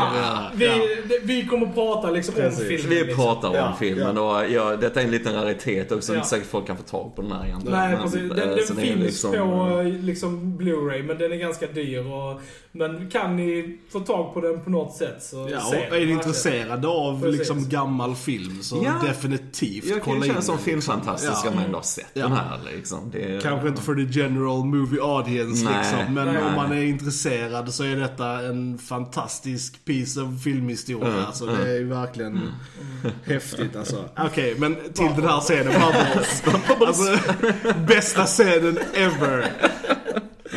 vi 0.58 0.64
Ja, 0.66 0.74
vi, 0.78 0.96
det, 1.08 1.18
vi 1.22 1.46
kommer 1.46 1.66
prata 1.66 2.10
liksom 2.10 2.34
Precis. 2.34 2.60
om 2.60 2.66
filmen. 2.66 2.88
Vi 2.90 3.04
liksom. 3.04 3.24
pratar 3.24 3.48
om 3.48 3.54
Ja. 3.54 3.76
filmen 3.80 4.18
och 4.18 4.50
ja, 4.50 4.76
detta 4.76 5.00
är 5.00 5.04
en 5.04 5.10
liten 5.10 5.34
raritet 5.34 5.92
också. 5.92 6.12
Ja. 6.12 6.16
Inte 6.16 6.28
säkert 6.28 6.46
folk 6.48 6.66
kan 6.66 6.76
få 6.76 6.82
tag 6.82 7.16
på 7.16 7.22
den 7.22 7.32
här 7.32 7.46
egentligen. 7.46 7.78
Nej, 7.78 7.90
Men, 7.92 8.02
precis. 8.02 8.20
Den, 8.20 8.30
eh, 8.30 8.36
den 8.36 8.48
det 8.56 8.62
är 8.62 8.86
finns 8.86 9.00
liksom, 9.00 9.32
på 9.32 9.80
eh, 9.80 9.86
liksom 10.04 10.58
Blu-ray, 10.60 11.02
men 11.02 11.18
den 11.18 11.32
är 11.32 11.36
ganska 11.36 11.66
dyr. 11.66 12.06
Och, 12.12 12.40
men 12.72 13.10
kan 13.10 13.36
ni 13.36 13.78
få 13.92 14.00
tag 14.00 14.34
på 14.34 14.40
den 14.40 14.60
på 14.60 14.70
något 14.70 14.89
sätt 14.94 15.22
så 15.22 15.48
Ja, 15.52 15.66
och 15.90 15.96
är 15.96 16.06
ni 16.06 16.12
intresserade 16.12 16.88
av 16.88 17.22
Precis. 17.22 17.38
liksom 17.38 17.68
gammal 17.68 18.14
film 18.16 18.62
så 18.62 18.82
Ja. 18.84 19.08
definitivt 19.08 19.84
Jag 19.84 19.92
kan 19.96 20.00
kolla 20.14 20.26
in 20.26 20.32
känna 20.32 20.42
som 20.42 20.58
filmfantastisk 20.58 21.30
liksom. 21.32 21.46
ska 21.50 21.54
man 21.54 21.64
ändå 21.64 21.78
ha 21.78 21.82
sett 21.82 22.06
Ja. 22.14 22.22
den 22.22 22.32
här 22.32 22.58
liksom. 22.76 23.10
Det 23.12 23.22
är, 23.36 23.40
Kanske 23.40 23.68
inte 23.68 23.82
för 23.82 23.94
the 23.94 24.18
general 24.20 24.64
movie 24.64 25.02
audience 25.02 25.64
Nej. 25.64 25.74
liksom. 25.78 26.14
Men 26.14 26.26
Nej. 26.26 26.42
om 26.42 26.54
man 26.54 26.72
är 26.72 26.82
intresserad 26.82 27.74
så 27.74 27.84
är 27.84 27.96
detta 27.96 28.26
en 28.40 28.78
fantastisk 28.78 29.84
piece 29.84 30.20
of 30.20 30.42
filmhistoria. 30.44 31.08
Mm, 31.08 31.24
Alltså 31.24 31.46
det 31.46 31.70
är 31.70 31.78
ju 31.78 31.88
verkligen 31.88 32.30
Mm. 32.36 33.12
häftigt 33.26 33.76
alltså. 33.76 34.04
Okej, 34.18 34.54
men 34.58 34.74
till 34.94 35.10
den 35.16 35.24
här 35.24 35.40
scenen. 35.40 35.72
Alltså, 36.86 37.18
bästa 37.86 38.26
scenen 38.26 38.78
ever. 38.94 39.52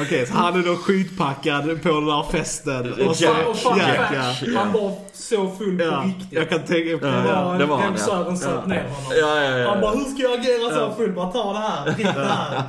Okej, 0.05 0.25
så 0.27 0.33
han 0.33 0.59
är 0.59 0.63
då 0.65 0.75
skitpackad 0.75 1.63
på 1.83 1.89
den 1.89 2.03
här 2.09 2.25
festen. 2.31 2.93
Och 3.07 3.15
så, 3.15 3.23
Jack, 3.23 3.35
Och 3.47 3.77
Jack, 3.77 3.89
Jack, 4.13 4.43
ja. 4.53 4.59
han 4.59 4.71
var 4.73 4.91
så 5.13 5.49
full 5.57 5.77
på 5.77 5.83
Ja, 5.83 6.03
riktigt. 6.05 6.27
jag 6.31 6.49
kan 6.49 6.59
tänka... 6.59 6.89
Ja, 6.89 6.97
Det 6.97 7.07
ja. 7.27 7.43
var, 7.45 7.59
det 7.59 7.65
var 7.65 7.77
han, 7.77 7.95
Ja. 8.07 8.19
ner 8.19 8.55
honom. 8.55 8.71
Ja, 9.21 9.41
ja, 9.41 9.57
ja. 9.57 9.69
Han 9.69 9.81
bara, 9.81 9.91
hur 9.91 10.03
ska 10.03 10.21
jag 10.23 10.39
agera 10.39 10.75
så 10.89 10.95
full? 10.95 11.11
Bara 11.11 11.31
ta 11.31 11.53
det 11.53 11.59
här, 11.59 11.85
drick 11.91 12.05
det 12.15 12.25
här, 12.25 12.63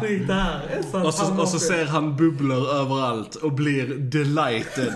drick 0.00 0.26
det 0.26 0.34
här. 0.34 0.60
Så 0.92 1.02
Och 1.06 1.14
så, 1.14 1.40
och 1.40 1.48
så 1.48 1.58
ser 1.58 1.84
han 1.86 2.16
bubblor 2.16 2.68
överallt 2.70 3.34
och 3.34 3.52
blir 3.52 3.86
delighted 3.94 4.92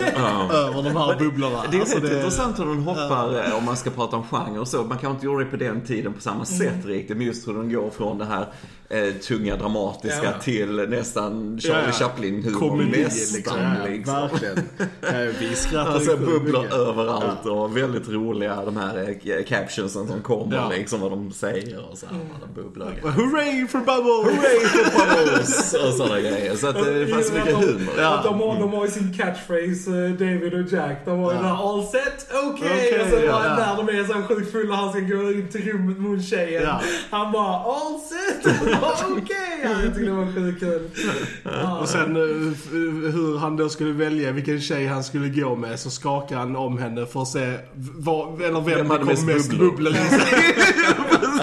över 0.53 0.83
de 0.83 0.97
här 0.97 1.19
bubblorna. 1.19 1.63
Det 1.71 1.77
är 1.77 1.81
Alltså, 1.81 1.99
rätt 1.99 2.13
intressant 2.13 2.59
hur 2.59 2.65
den 2.67 2.83
hoppar, 2.83 3.47
eh, 3.49 3.57
om 3.57 3.65
man 3.65 3.77
ska 3.77 3.91
prata 3.91 4.17
om 4.17 4.23
genre 4.31 4.59
och 4.59 4.69
så. 4.69 4.77
Man 4.79 4.89
kanske 4.89 5.11
inte 5.11 5.27
gjorde 5.27 5.45
det 5.45 5.51
på 5.51 5.57
den 5.57 5.81
tiden 5.81 6.13
på 6.13 6.21
samma 6.21 6.45
sätt 6.45 6.61
Mm. 6.75 6.87
riktigt. 6.89 7.17
Men 7.17 7.27
just 7.27 7.49
hur 7.49 7.55
den 7.55 7.73
går 7.73 7.91
från 7.91 8.19
det 8.19 8.25
här 8.25 8.47
eh, 8.89 9.15
tunga, 9.15 9.57
dramatiska 9.57 10.25
Ja. 10.25 10.31
till 10.43 10.77
nästan 10.89 11.59
Charlie 11.93 12.43
Ja, 12.45 12.50
Chaplin-humor. 12.50 12.85
Nästan, 12.85 13.37
liksom. 13.37 13.59
Ja, 13.61 13.87
liksom. 13.88 14.14
Verkligen. 14.14 15.35
Vi 15.41 15.55
skrattar 15.57 15.93
Alltså 15.93 16.17
bubblor 16.17 16.62
mycket. 16.62 16.75
överallt 16.75 17.47
och 17.47 17.76
väldigt 17.76 18.09
roliga 18.09 18.64
de 18.64 18.76
här 18.76 19.17
eh, 19.25 19.45
captionsen 19.45 20.07
som 20.09 20.23
kommer 20.23 20.57
Ja. 20.57 20.69
liksom 20.76 21.00
vad 21.00 21.11
de 21.11 21.33
säger 21.33 21.85
och 21.91 21.99
så 21.99 22.07
här, 22.07 22.14
Mm. 22.14 22.26
alla 22.37 22.47
bubblor. 22.55 22.93
Hooray 23.03 23.67
for 23.67 23.79
bubbles! 23.79 24.37
Hooray 24.37 24.61
for 24.67 25.25
bubbles! 25.25 25.75
och 25.75 25.95
sådana 25.95 26.21
grejer. 26.21 26.57
Så 26.57 26.67
att 26.69 26.76
eh, 26.76 26.83
det 26.85 27.07
fanns 27.07 27.26
så 27.29 27.35
mycket 27.35 27.55
humor. 27.55 27.95
Ja. 27.99 28.21
De, 28.25 28.41
har, 28.41 28.61
de 28.61 28.73
har 28.73 28.85
ju 28.85 28.91
sin 28.91 29.14
catchphrase, 29.19 29.91
eh, 29.91 30.11
David 30.11 30.55
och 30.55 30.73
Jack. 30.73 31.03
De 31.05 31.19
har 31.19 31.33
ju 31.33 31.37
Ja. 31.37 31.43
den 31.43 31.50
här 31.57 31.69
all 31.73 31.87
set, 31.87 32.26
okej. 32.45 32.71
Okej, 32.73 33.03
och 33.03 33.09
så 33.11 33.17
ja, 33.26 33.43
ja. 33.47 33.57
när 33.57 33.76
de 33.76 33.99
är 33.99 34.05
så 34.05 34.23
sjukt 34.35 34.53
fulla 34.53 34.75
han 34.75 34.91
ska 34.91 35.00
gå 35.00 35.33
in 35.33 35.49
till 35.53 35.73
rummet 35.73 35.99
mot 35.99 36.25
tjejen. 36.25 36.62
Ja. 36.62 36.81
Han 37.11 37.33
bara 37.33 37.55
all 37.59 38.00
set, 38.00 38.53
okej. 39.11 39.61
Ja, 39.64 39.71
jag 39.71 39.83
tyckte 39.83 40.00
det 40.00 40.11
var 40.12 40.33
sjukt 40.35 40.61
kul. 40.61 40.88
Ja. 41.45 41.74
Och 41.81 41.88
sen 41.88 42.16
eh, 42.16 42.52
f- 42.52 42.69
hur 43.14 43.38
han 43.38 43.57
då 43.57 43.69
skulle 43.69 43.93
välja 43.93 44.33
vilken 44.33 44.61
tjej 44.61 44.87
han 44.87 45.04
skulle 45.04 45.28
gå 45.28 45.57
med 45.57 45.81
så 45.81 45.90
skakar 45.90 46.37
han 46.37 46.57
om 46.57 46.78
henne 46.78 47.07
för 47.07 47.23
att 47.23 47.28
se 47.28 47.54
vad, 47.75 48.43
eller 48.43 48.61
vem, 48.61 48.76
Vem 48.78 48.90
hade 48.90 49.04
mest 49.04 49.23
i 49.28 49.33
sig. 49.45 49.59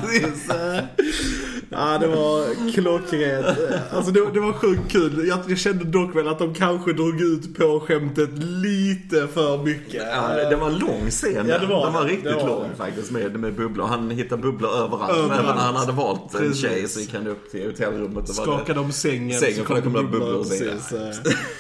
Precis. 0.02 0.50
Ja, 1.74 1.98
det 1.98 2.08
var 2.08 2.72
klockrent. 2.74 3.46
Alltså 3.92 4.12
det, 4.12 4.32
det 4.34 4.40
var 4.40 4.54
sjukt 4.54 4.92
kul. 4.92 5.28
Jag, 5.28 5.40
jag 5.48 5.58
kände 5.58 5.84
dock 5.84 6.16
väl 6.16 6.28
att 6.28 6.40
de 6.40 6.54
kanske 6.54 6.94
drog 6.94 7.22
ut 7.22 7.58
på 7.58 7.80
skämtet 7.88 8.30
lite 8.38 9.28
för 9.34 9.64
mycket. 9.64 10.04
Ja, 10.14 10.28
det, 10.36 10.50
det 10.50 10.56
var 10.56 10.68
en 10.68 10.78
lång 10.80 11.10
scen. 11.10 11.48
Ja, 11.50 11.60
det 11.60 11.66
var 11.66 11.86
Den 11.86 11.94
var 11.94 12.04
det. 12.04 12.10
riktigt 12.10 12.24
Det 12.30 12.36
var 12.36 12.48
lång 12.48 12.64
det. 12.70 12.76
faktiskt 12.76 13.12
med, 13.12 13.40
med 13.40 13.54
bubblor. 13.56 13.86
Han 13.86 14.10
hittade 14.12 14.42
bubblor 14.42 14.70
överallt. 14.72 15.12
Överallt. 15.18 15.32
Även 15.44 15.56
när 15.56 15.64
han 15.64 15.76
hade 15.76 15.92
valt 15.92 16.34
en 16.36 16.40
Precis. 16.40 16.62
tjej 16.62 16.88
så 16.88 17.00
gick 17.00 17.14
han 17.14 17.28
upp 17.28 17.52
till 17.52 17.66
hotellrummet 17.66 18.30
och 18.30 18.36
var 18.36 18.46
det- 18.46 18.52
Skakade 18.58 18.80
om 18.80 18.92
sängen. 18.92 19.40
Sängen, 19.40 19.56
så 19.68 19.74
det 19.74 19.82
kom 19.82 19.94
kom 19.94 19.94
bubblor 19.94 20.34
och 20.36 20.46
så. 20.46 20.52
precis. 20.52 20.94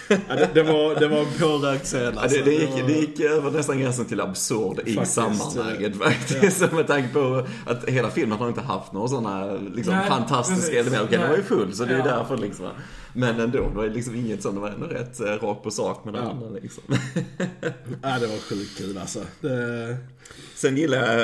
Ja, 0.07 0.17
det, 0.35 0.49
det, 0.53 0.63
var, 0.63 0.99
det 0.99 1.07
var 1.07 1.17
en 1.19 1.25
pårökt 1.39 1.85
scen 1.85 2.11
Ja, 2.15 2.21
alltså. 2.21 2.37
det, 2.37 2.43
det, 2.45 2.51
gick, 2.51 2.69
var- 2.69 2.87
det 2.87 2.93
gick 2.93 3.19
över 3.19 3.51
nästan 3.51 3.79
gränsen 3.79 4.05
till 4.05 4.21
absurd 4.21 4.79
i 4.85 4.93
Faktiskt, 4.93 5.15
sammanhanget 5.15 5.95
faktiskt. 5.97 6.71
Med 6.73 6.87
tanke 6.87 7.13
på 7.13 7.45
att 7.65 7.89
hela 7.89 8.09
filmen 8.09 8.37
har 8.37 8.47
inte 8.47 8.61
haft 8.61 8.93
några 8.93 9.07
sådana 9.07 9.51
liksom, 9.75 9.93
fantastiska 10.07 10.79
element. 10.79 11.09
Den 11.11 11.29
var 11.29 11.37
ju 11.37 11.43
full 11.43 11.73
så 11.73 11.85
det 11.85 11.93
är 11.93 11.97
Ja. 11.97 12.03
därför 12.05 12.37
liksom. 12.37 12.67
Men 13.13 13.39
ändå, 13.39 13.57
det 13.69 13.75
var 13.75 13.87
liksom 13.87 14.15
inget 14.15 14.41
sånt. 14.43 14.55
Det 14.55 14.61
var 14.61 14.69
ändå 14.69 14.85
rätt 14.85 15.19
eh, 15.19 15.25
rakt 15.25 15.63
på 15.63 15.71
sak 15.71 16.05
med 16.05 16.13
det 16.13 16.19
Ja. 16.19 16.29
andra 16.29 16.49
liksom. 16.49 16.83
Ja, 18.01 18.19
det 18.19 18.27
var 18.27 18.49
sjukt 18.49 18.77
kul 18.77 18.97
alltså. 18.97 19.19
Det, 19.41 19.97
Sen 20.55 20.77
gillar 20.77 20.97
jag 20.97 21.21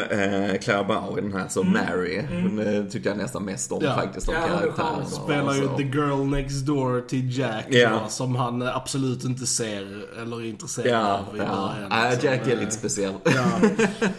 eh, 0.52 0.58
Clara 0.60 0.84
Bow 0.84 1.20
i 1.20 1.22
den 1.22 1.34
här 1.34 1.48
som 1.48 1.72
Mary. 1.72 2.22
Hon 2.32 2.60
eh, 2.60 2.84
tyckte 2.86 3.10
jag 3.10 3.18
nästan 3.18 3.44
mest 3.46 3.72
om 3.72 3.80
Ja. 3.84 3.96
faktiskt, 3.96 4.30
av 4.30 4.34
Ja, 4.36 4.42
hon 4.64 4.72
charmig. 4.74 5.08
spelar 5.08 5.54
ju 5.54 5.68
The. 5.78 5.98
Girl 5.98 6.26
Next 6.26 6.66
Door 6.66 7.02
till 7.02 7.38
Jack 7.40 7.66
Ja. 7.70 7.90
va, 7.90 8.08
som 8.10 8.36
han 8.36 8.62
absolut 8.62 9.24
inte 9.24 9.46
ser 9.46 10.06
eller 10.22 10.42
är 10.42 10.46
intresserad 10.46 10.88
Ja, 10.88 11.14
av 11.30 11.36
i 11.36 11.40
ja. 11.40 11.46
början. 11.46 11.88
ja. 11.92 12.10
liksom. 12.12 12.30
Jack 12.30 12.48
är 12.48 12.52
Eh, 12.52 12.60
lite 12.60 12.72
speciell. 12.72 13.14
Ja, 13.26 13.70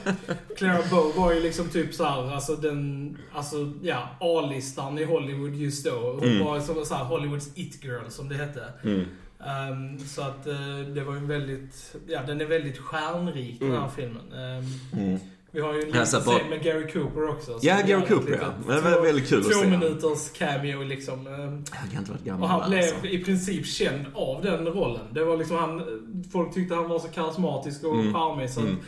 Clara 0.57 0.79
Bow 0.91 1.13
var 1.17 1.33
ju 1.33 1.41
liksom 1.43 1.69
typ 1.69 1.95
så 1.95 2.05
här, 2.05 2.35
alltså 2.35 2.57
den, 2.57 3.17
alltså 3.35 3.57
ja, 3.83 4.09
A-listan 4.21 4.99
i 4.99 5.05
Hollywood 5.05 5.55
just 5.55 5.85
då. 5.85 6.19
Hon 6.21 6.45
var 6.45 6.61
som 6.61 6.85
så 6.85 6.95
här 6.95 7.05
Hollywoods 7.59 7.75
it-girl 7.77 8.09
som 8.11 8.29
det 8.29 8.35
hette. 8.35 8.63
Ehm, 9.47 9.99
så 9.99 10.23
att 10.23 10.47
eh, 10.47 10.79
det 10.95 11.05
var 11.05 11.15
ju 11.15 11.21
väldigt, 11.27 11.97
ja 12.09 12.21
den 12.27 12.41
är 12.41 12.45
väldigt 12.47 12.79
stjärnrik 12.79 13.61
den 13.61 13.73
här 13.73 13.89
filmen. 13.97 14.33
Ehm, 14.33 14.65
Mm. 15.01 15.19
Vi 15.51 15.61
har 15.61 15.75
ju 15.75 15.81
en 15.81 15.87
liten 15.87 16.07
scen 16.07 16.51
med 16.51 16.63
Gary 16.63 16.91
Cooper 16.93 17.29
också. 17.29 17.59
Ja, 17.63 17.77
Gary 17.87 18.07
Cooper, 18.07 18.39
ja. 18.43 18.75
Det 18.75 18.81
var 18.81 18.93
två- 18.93 19.01
väldigt 19.03 19.29
kul 19.29 19.39
att 19.39 19.45
Två 19.45 19.53
se. 19.61 19.67
minuters 19.67 20.31
cameo 20.39 20.83
liksom. 20.85 21.27
Ehm, 21.27 21.65
Han 21.71 21.89
kan 21.91 21.99
inte 21.99 22.11
varit 22.11 22.25
gammal 22.25 22.43
och 22.43 22.49
han 22.49 22.71
blev 22.71 22.81
alltså. 22.81 23.07
i 23.07 23.25
princip 23.25 23.67
känd 23.67 24.05
av 24.15 24.43
den 24.43 24.67
rollen. 24.67 25.05
Det 25.15 25.25
var 25.25 25.37
liksom 25.37 25.57
han, 25.57 25.83
folk 26.33 26.55
tyckte 26.55 26.75
han 26.75 26.89
var 26.89 26.99
så 26.99 27.09
karismatisk 27.09 27.85
och 27.85 27.95
Mm. 27.95 28.15
charmig 28.15 28.51
så 28.51 28.61
att 28.61 28.67
Mm. 28.67 28.79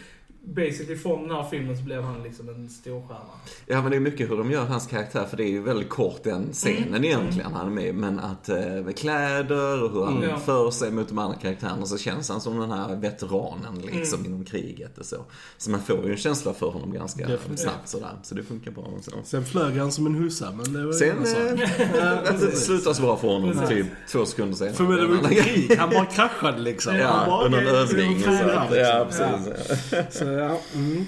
Basically 0.44 0.97
från 0.99 1.23
den 1.28 1.37
här 1.37 1.47
filmen 1.50 1.76
så 1.76 1.82
blev 1.82 2.02
han 2.02 2.23
liksom 2.23 2.49
en 2.49 2.68
stor 2.68 3.00
stjärna. 3.09 3.20
Ja 3.66 3.82
men 3.82 3.90
det 3.90 3.97
är 3.97 4.00
mycket 4.00 4.30
hur 4.30 4.37
de 4.37 4.50
gör 4.50 4.64
hans 4.64 4.87
karaktär 4.87 5.25
för 5.30 5.37
det 5.37 5.44
är 5.44 5.49
ju 5.50 5.62
väldigt 5.62 5.88
kort 5.88 6.23
den 6.25 6.49
scenen 6.52 6.88
Mm. 6.88 7.04
egentligen 7.04 7.52
han 7.52 7.66
är 7.66 7.70
med. 7.70 7.94
Men 7.94 8.18
att 8.20 8.49
eh, 8.49 8.56
med 8.59 8.97
kläder 8.99 9.82
och 9.82 9.90
hur 9.92 10.04
han 10.04 10.16
Mm. 10.16 10.28
Ja. 10.30 10.37
för 10.38 10.70
sig 10.70 10.90
mot 10.90 11.09
de 11.09 11.18
andra 11.18 11.37
karaktärerna 11.38 11.87
så 11.87 11.99
känns 11.99 12.28
han 12.28 12.40
som 12.40 12.61
den 12.61 12.70
här 12.70 12.97
veteranen 12.97 13.78
liksom 13.82 14.20
Mm. 14.20 14.32
inom 14.32 14.44
kriget 14.44 14.99
och 14.99 15.06
så. 15.06 15.16
Så 15.59 15.70
man 15.70 15.80
får 15.82 16.04
ju 16.04 16.11
en 16.11 16.16
känsla 16.16 16.54
för 16.54 16.70
honom 16.70 16.92
ganska 16.92 17.26
Definitivt. 17.26 17.59
snabbt 17.61 17.88
sådär. 17.88 18.12
Så 18.23 18.35
det 18.35 18.42
funkar 18.42 18.70
bra 18.70 18.82
och 18.85 19.04
så. 19.04 19.11
Sen 19.25 19.44
flög 19.44 19.76
han 19.76 19.92
som 19.92 20.06
en 20.06 20.14
hussa, 20.14 20.50
men 20.50 20.73
det 20.73 20.78
var 20.87 20.87
ju 20.87 20.92
Sen 20.92 21.18
eh, 21.18 22.38
det 22.40 22.56
slutar 22.56 22.92
så 22.92 23.02
bra 23.02 23.16
för 23.16 23.28
honom 23.28 23.52
Precis. 23.52 23.68
typ 23.68 23.87
två 24.12 24.26
sekunder 24.26 24.56
senare. 24.56 24.75
För 24.75 24.85
men 24.85 24.97
det 24.97 25.06
var 25.06 25.30
ju 25.30 25.37
krig, 25.42 25.76
han 25.78 25.90
bara 25.90 26.04
kraschade 26.06 26.59
liksom. 26.59 26.92
Han 26.92 27.00
Ja, 27.00 27.23
bara, 27.26 27.44
under 27.44 27.59
en 27.59 27.66
övning. 27.66 28.23
Så, 28.23 28.30
ja, 28.30 29.06
precis. 29.11 30.18
Så, 30.18 30.25
Eh, 30.30 30.38
ja. 30.38 30.58
Mm. 30.75 31.06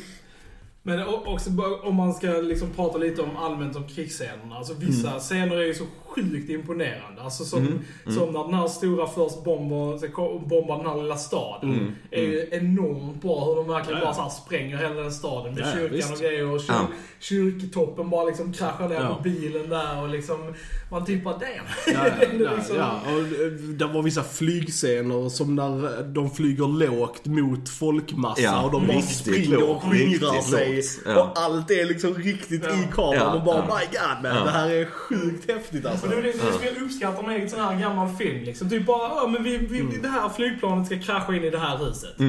Men 0.84 1.02
också 1.08 1.50
om 1.82 1.94
man 1.94 2.14
ska 2.14 2.26
liksom 2.26 2.70
prata 2.70 2.98
lite 2.98 3.22
om 3.22 3.36
allmänt 3.36 3.76
om 3.76 3.88
krigsscenerna. 3.88 4.56
Alltså 4.56 4.74
vissa 4.74 5.08
Mm. 5.08 5.20
scener 5.20 5.56
är 5.56 5.66
ju 5.66 5.74
så 5.74 5.84
sjukt 6.06 6.50
imponerande. 6.50 7.22
Alltså 7.22 7.44
som, 7.44 7.78
som 8.04 8.32
när 8.32 8.44
den 8.44 8.54
här 8.54 8.68
stora 8.68 9.06
först 9.06 9.44
bombar, 9.44 10.76
den 10.78 10.86
här 10.86 11.02
lilla 11.02 11.16
staden. 11.16 11.70
Mm. 11.72 11.92
är 12.10 12.22
ju 12.22 12.48
enormt 12.52 13.22
bra 13.22 13.44
hur 13.44 13.56
de 13.56 13.68
verkligen 13.68 13.98
Ja, 14.00 14.04
ja. 14.06 14.14
bara 14.18 14.30
så 14.30 14.36
spränger 14.42 14.76
hela 14.76 14.94
den 14.94 15.12
staden 15.12 15.54
med 15.54 15.62
Ja, 15.62 15.72
kyrkan 15.72 15.96
visst. 15.96 16.12
och 16.12 16.18
grejer. 16.18 16.46
Och 16.54 16.60
kyr, 16.60 16.68
Ja. 16.72 16.86
kyrktoppen 17.20 18.10
bara 18.10 18.24
liksom 18.24 18.52
kraschar 18.52 18.88
ner 18.88 19.14
på 19.16 19.22
bilen 19.22 19.68
där 19.68 20.02
och 20.02 20.08
liksom, 20.08 20.54
man 20.90 21.04
typ 21.04 21.24
bara 21.24 21.38
damn. 21.38 21.66
Ja, 21.86 22.06
ja, 22.20 22.54
liksom- 22.56 22.76
ja. 22.76 23.00
Och 23.06 23.18
eh, 23.18 23.52
det 23.52 23.86
var 23.86 24.02
vissa 24.02 24.22
flygscener 24.22 25.28
som 25.28 25.54
när 25.54 26.02
de 26.02 26.30
flyger 26.30 26.68
lågt 26.68 27.26
mot 27.26 27.68
folkmassa 27.68 28.60
och 28.62 28.72
de 28.72 28.86
bara 28.86 29.00
springer 29.02 29.70
och 29.70 29.82
skingrar 29.82 30.40
sig. 30.42 30.71
Ja. 31.06 31.22
Och 31.22 31.38
allt 31.40 31.70
är 31.70 31.84
liksom 31.84 32.14
riktigt 32.14 32.64
Ja. 32.64 32.70
i 32.74 32.88
kameran 32.92 33.14
Ja, 33.14 33.34
och 33.34 33.42
bara 33.42 33.56
ja. 33.68 33.78
my 33.78 33.86
god 33.98 34.22
man, 34.22 34.36
Ja. 34.38 34.44
det 34.44 34.50
här 34.50 34.70
är 34.70 34.84
sjukt 34.84 35.50
häftigt 35.50 35.86
alltså. 35.86 36.06
Det 36.06 36.16
är 36.16 36.22
det 36.22 36.32
som 36.32 36.48
jag 36.64 36.82
uppskattar 36.82 37.22
med 37.22 37.42
en 37.42 37.50
sån 37.50 37.60
här 37.60 37.80
gammal 37.80 38.08
film. 38.16 38.44
Liksom. 38.44 38.70
Typ 38.70 38.86
bara, 38.86 39.08
ja 39.08 39.26
men 39.32 39.42
vi, 39.42 39.56
vi, 39.56 39.80
Mm. 39.80 40.02
det 40.02 40.08
här 40.08 40.28
flygplanet 40.28 40.86
ska 40.86 40.98
krascha 40.98 41.34
in 41.36 41.44
i 41.44 41.50
det 41.50 41.58
här 41.58 41.78
huset. 41.78 42.20
Eh, 42.20 42.26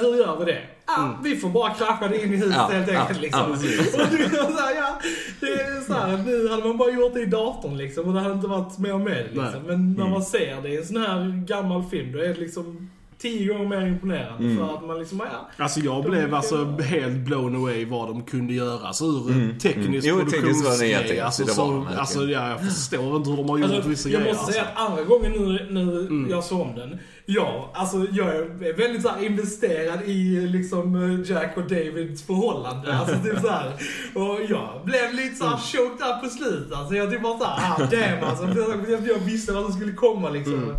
hur 0.00 0.16
gör 0.16 0.36
vi 0.38 0.44
det? 0.52 0.60
Ah, 0.88 1.08
Vi 1.22 1.36
får 1.36 1.48
bara 1.48 1.74
krascha 1.74 2.08
det 2.08 2.22
in 2.24 2.32
i 2.32 2.36
huset 2.36 2.52
Ja, 2.56 2.68
helt 2.72 2.92
ja, 2.92 3.00
enkelt. 3.00 3.20
Liksom. 3.20 3.40
ja, 3.40 3.46
och 3.52 3.58
det, 3.62 4.22
är 4.22 4.52
så 4.52 4.60
här, 4.60 4.74
ja, 4.74 5.00
det 5.40 5.46
är 5.46 5.80
så 5.86 5.92
här, 5.92 6.16
nu 6.26 6.48
hade 6.48 6.64
man 6.64 6.76
bara 6.76 6.90
gjort 6.90 7.14
det 7.14 7.20
i 7.20 7.26
datorn 7.26 7.76
liksom, 7.76 8.06
och 8.08 8.14
det 8.14 8.20
hade 8.20 8.34
inte 8.34 8.46
varit 8.46 8.78
mer 8.78 8.98
med. 8.98 9.24
Liksom. 9.32 9.62
Men 9.66 9.92
när 9.92 10.08
man 10.08 10.22
ser 10.22 10.62
det 10.62 10.68
i 10.68 10.76
en 10.76 10.84
sån 10.86 10.96
här 10.96 11.44
gammal 11.46 11.84
film, 11.84 12.12
då 12.12 12.18
är 12.18 12.28
det 12.28 12.34
liksom 12.40 12.90
tio 13.18 13.52
gånger 13.54 13.68
mer 13.80 13.86
imponerande. 13.86 14.56
För 14.56 14.74
att 14.74 14.86
man 14.86 14.98
liksom, 14.98 15.20
ja. 15.32 15.64
Alltså 15.64 15.80
jag 15.80 16.04
blev 16.04 16.34
alltså 16.34 16.64
helt 16.64 17.16
blown 17.18 17.56
away 17.56 17.84
vad 17.84 18.08
de 18.08 18.22
kunde 18.22 18.54
göra. 18.54 18.92
Så 18.92 19.04
ur 19.06 19.30
en 19.32 19.58
teknisk 19.58 20.06
det 20.06 20.12
produktionsgrej. 20.14 21.20
Alltså, 21.20 21.42
det 21.44 21.48
var 21.48 21.54
så, 21.54 21.86
alltså 22.00 22.22
ja, 22.24 22.48
jag 22.48 22.60
förstår 22.64 23.16
inte 23.16 23.30
hur 23.30 23.36
de 23.36 23.48
har 23.48 23.58
gjort 23.58 23.70
Alltså, 23.70 23.88
vissa 23.90 24.08
jag 24.08 24.20
grejer. 24.22 24.34
måste 24.34 24.52
säga 24.52 24.64
alltså. 24.64 24.82
att 24.82 24.90
andra 24.90 25.04
gången 25.04 25.32
nu, 25.32 25.66
nu 25.70 26.06
Mm. 26.06 26.30
jag 26.30 26.44
såg 26.44 26.60
om 26.60 26.74
den, 26.74 26.98
ja, 27.26 27.70
alltså 27.74 28.06
jag 28.12 28.28
är 28.36 28.76
väldigt 28.76 29.02
så 29.02 29.10
investerad 29.22 30.02
i 30.04 30.40
liksom 30.46 31.24
Jack 31.28 31.56
och 31.56 31.62
Davids 31.62 32.22
förhållande. 32.26 32.94
Alltså 32.98 33.14
typ 33.24 33.40
så 33.40 33.48
här. 33.48 33.72
Och 34.14 34.38
jag 34.48 34.80
blev 34.84 35.14
lite 35.14 35.36
så 35.36 35.44
Mm. 35.44 35.56
här 35.58 35.62
choked 35.66 36.06
up 36.06 36.22
på 36.22 36.28
slutet. 36.28 36.72
Alltså 36.72 36.94
jag 36.94 37.10
typ 37.10 37.22
bara 37.22 37.38
såhär, 37.38 37.72
ah 37.72 37.78
damn 37.90 38.24
alltså. 38.30 38.60
Jag, 39.08 39.18
visste 39.18 39.52
vad 39.52 39.64
som 39.64 39.72
skulle 39.72 39.92
komma 39.92 40.30
liksom. 40.30 40.54
Mm. 40.54 40.76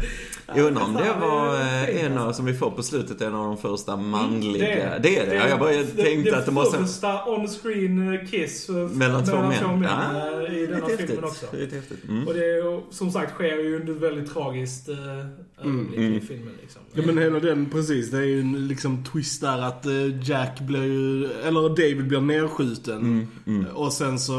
Jag 0.55 0.65
undrar 0.65 0.83
om 0.83 0.93
det 0.93 1.13
var 1.27 1.55
är 1.55 1.89
eh, 1.95 2.05
en 2.05 2.17
av, 2.17 2.27
alltså. 2.27 2.37
som 2.37 2.45
vi 2.45 2.53
får 2.53 2.71
på 2.71 2.83
slutet, 2.83 3.21
en 3.21 3.35
av 3.35 3.43
de 3.45 3.57
första 3.57 3.95
manliga. 3.95 4.65
Det 4.65 4.71
är 4.81 4.99
Det 4.99 5.17
är 5.19 5.25
det, 5.25 5.35
ja. 5.35 5.47
Jag 5.47 5.59
bara 5.59 5.73
tänkte 5.73 6.31
det, 6.31 6.37
att 6.37 6.45
det 6.45 6.51
måste... 6.51 6.77
första 6.77 7.25
on-screen 7.25 8.13
eh, 8.13 8.27
kiss 8.29 8.69
eh, 8.69 8.75
Mellan 8.75 9.25
två 9.25 9.35
män. 9.37 9.83
Ja, 9.83 10.47
eh, 10.47 10.53
i 10.57 10.65
denna 10.65 10.87
filmen 10.87 10.99
häftigt. 10.99 11.23
också. 11.23 11.45
Lite 11.55 11.75
häftigt. 11.75 12.03
Mm. 12.09 12.27
Och 12.27 12.33
det 12.33 12.45
är 12.45 12.81
som 12.93 13.11
sagt 13.11 13.33
sker 13.33 13.57
ju 13.63 13.75
under 13.79 13.93
ett 13.93 14.01
väldigt 14.01 14.33
tragiskt 14.33 14.89
ögonblick 14.89 15.97
Mm. 15.97 16.13
i 16.13 16.21
filmen 16.21 16.36
liksom. 16.61 16.81
Ja 16.93 17.01
men 17.05 17.17
hela 17.17 17.39
den, 17.39 17.65
precis. 17.65 18.11
Det 18.11 18.17
är 18.17 18.23
ju 18.23 18.39
en 18.39 18.67
liksom 18.67 19.03
twist 19.03 19.41
där 19.41 19.61
att 19.61 19.85
eh, 19.85 20.29
Jack 20.29 20.59
blir 20.59 20.83
ju, 20.83 21.25
eller 21.25 21.69
David 21.69 22.07
blir 22.07 22.21
nedskjuten. 22.21 23.27
Mm, 23.47 23.65
Och 23.65 23.93
sen 23.93 24.19
så 24.19 24.33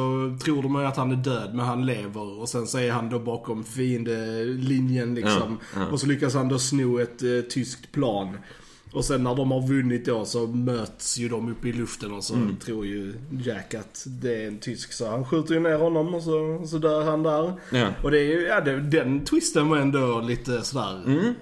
tror 0.45 0.63
de 0.63 0.75
ju 0.75 0.85
att 0.87 0.97
han 0.97 1.13
är 1.13 1.17
död, 1.17 1.51
men 1.55 1.67
han 1.67 1.87
lever. 1.87 2.41
Och 2.41 2.49
sen 2.49 2.67
så 2.67 2.79
är 2.79 2.91
han 2.93 3.11
då 3.11 3.19
bakom 3.19 3.65
fiendelinjen 3.65 5.15
liksom. 5.15 5.59
Ja, 5.75 5.81
ja. 5.81 5.87
Och 5.87 6.01
så 6.01 6.07
lyckas 6.07 6.35
han 6.35 6.49
då 6.49 6.59
sno 6.59 6.99
ett 6.99 7.23
eh, 7.23 7.41
tyskt 7.51 7.93
plan. 7.93 8.37
Och 8.93 9.05
sen 9.05 9.25
när 9.25 9.35
de 9.35 9.51
har 9.51 9.67
vunnit 9.67 10.05
då 10.07 10.25
så 10.25 10.47
möts 10.47 11.19
ju 11.19 11.29
de 11.29 11.51
uppe 11.53 11.69
i 11.69 11.73
luften 11.73 12.13
och 12.13 12.25
så 12.25 12.35
Mm. 12.35 12.57
tror 12.57 12.87
ju 12.87 13.15
Jack 13.45 13.75
att 13.75 14.03
det 14.07 14.43
är 14.43 14.49
en 14.49 14.59
tysk. 14.59 14.93
Så 14.93 15.11
han 15.11 15.25
skjuter 15.25 15.55
ju 15.55 15.61
ner 15.61 15.79
honom 15.79 16.15
och 16.15 16.23
så, 16.23 16.63
så 16.67 16.79
dör 16.79 17.05
han 17.05 17.23
där. 17.23 17.53
Ja. 17.73 17.87
Och 18.03 18.11
det 18.11 18.19
är 18.19 18.23
ju, 18.25 18.43
ja 18.47 18.61
det, 18.61 18.81
den 18.81 19.25
twisten 19.25 19.69
var 19.69 19.77
ändå 19.77 20.21
lite 20.21 20.63
sådär 20.63 21.03
Mm, 21.07 21.35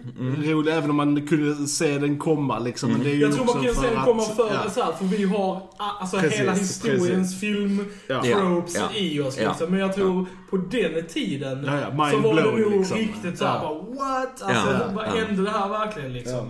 rolig. 0.45 0.73
Även 0.73 0.91
om 0.91 0.97
man 0.97 1.27
kunde 1.27 1.67
se 1.67 1.99
den 1.99 2.19
komma 2.19 2.59
liksom. 2.59 2.93
Men 2.93 3.03
det 3.03 3.11
är 3.11 3.15
ju 3.15 3.21
Jag 3.21 3.35
tror 3.35 3.45
man 3.45 3.65
kan 3.65 3.75
se 3.75 3.89
den 3.89 3.99
att- 3.99 4.05
komma 4.05 4.23
före 4.23 4.61
ja. 4.65 4.71
så 4.71 4.83
här, 4.83 4.93
för 4.93 5.05
vi 5.05 5.25
har 5.25 5.63
alltså 6.01 6.19
Precis, 6.19 6.41
hela 6.41 6.53
historiens 6.53 7.41
film-tropes 7.41 8.75
Ja, 8.77 8.83
ja. 8.95 8.99
i 8.99 9.21
oss 9.21 9.39
Ja. 9.41 9.49
liksom. 9.49 9.71
Men 9.71 9.81
jag 9.81 9.95
tror 9.95 10.27
på 10.51 10.57
den 10.57 11.07
tiden 11.07 11.65
Ja, 11.67 11.81
ja, 11.81 11.91
mind 12.05 12.23
så 12.25 12.29
var 12.29 12.35
det 12.43 12.51
nog 12.61 12.79
liksom. 12.79 12.97
riktigt 12.99 13.39
såhär 13.39 13.55
Ja. 13.55 13.61
bara 13.61 13.75
what? 13.75 14.43
Alltså 14.43 14.71
Ja, 14.73 14.91
vad 14.95 15.07
ja. 15.07 15.11
hände 15.25 15.43
det 15.43 15.51
här 15.51 15.69
verkligen 15.69 16.13
liksom? 16.13 16.49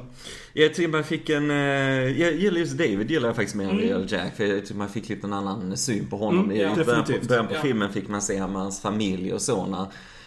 Jag 0.59 0.75
tycker 0.75 0.89
man 0.89 1.05
fick 1.05 1.31
en, 1.31 1.51
eh, 1.51 1.57
jag 2.21 2.33
gillar 2.33 2.59
just 2.59 2.79
David 2.79 3.11
gillar 3.11 3.29
jag 3.29 3.37
faktiskt 3.37 3.57
mer 3.57 3.65
än 3.69 3.81
Mm. 3.81 4.07
Jack. 4.09 4.37
För 4.37 4.45
jag 4.45 4.61
tycker 4.61 4.75
man 4.75 4.89
fick 4.89 5.09
lite 5.09 5.27
en 5.27 5.33
annan 5.33 5.77
syn 5.77 6.07
på 6.07 6.17
honom. 6.17 6.45
Mm, 6.45 6.57
I 6.57 6.63
ja, 6.63 6.85
början, 6.85 7.05
på, 7.05 7.13
början 7.29 7.47
på 7.47 7.55
Ja. 7.55 7.63
filmen 7.63 7.93
fick 7.93 8.09
man 8.09 8.23
se 8.23 8.37
hans 8.39 8.81
familj 8.81 9.33
och 9.33 9.43
så 9.43 9.67
när 9.67 9.87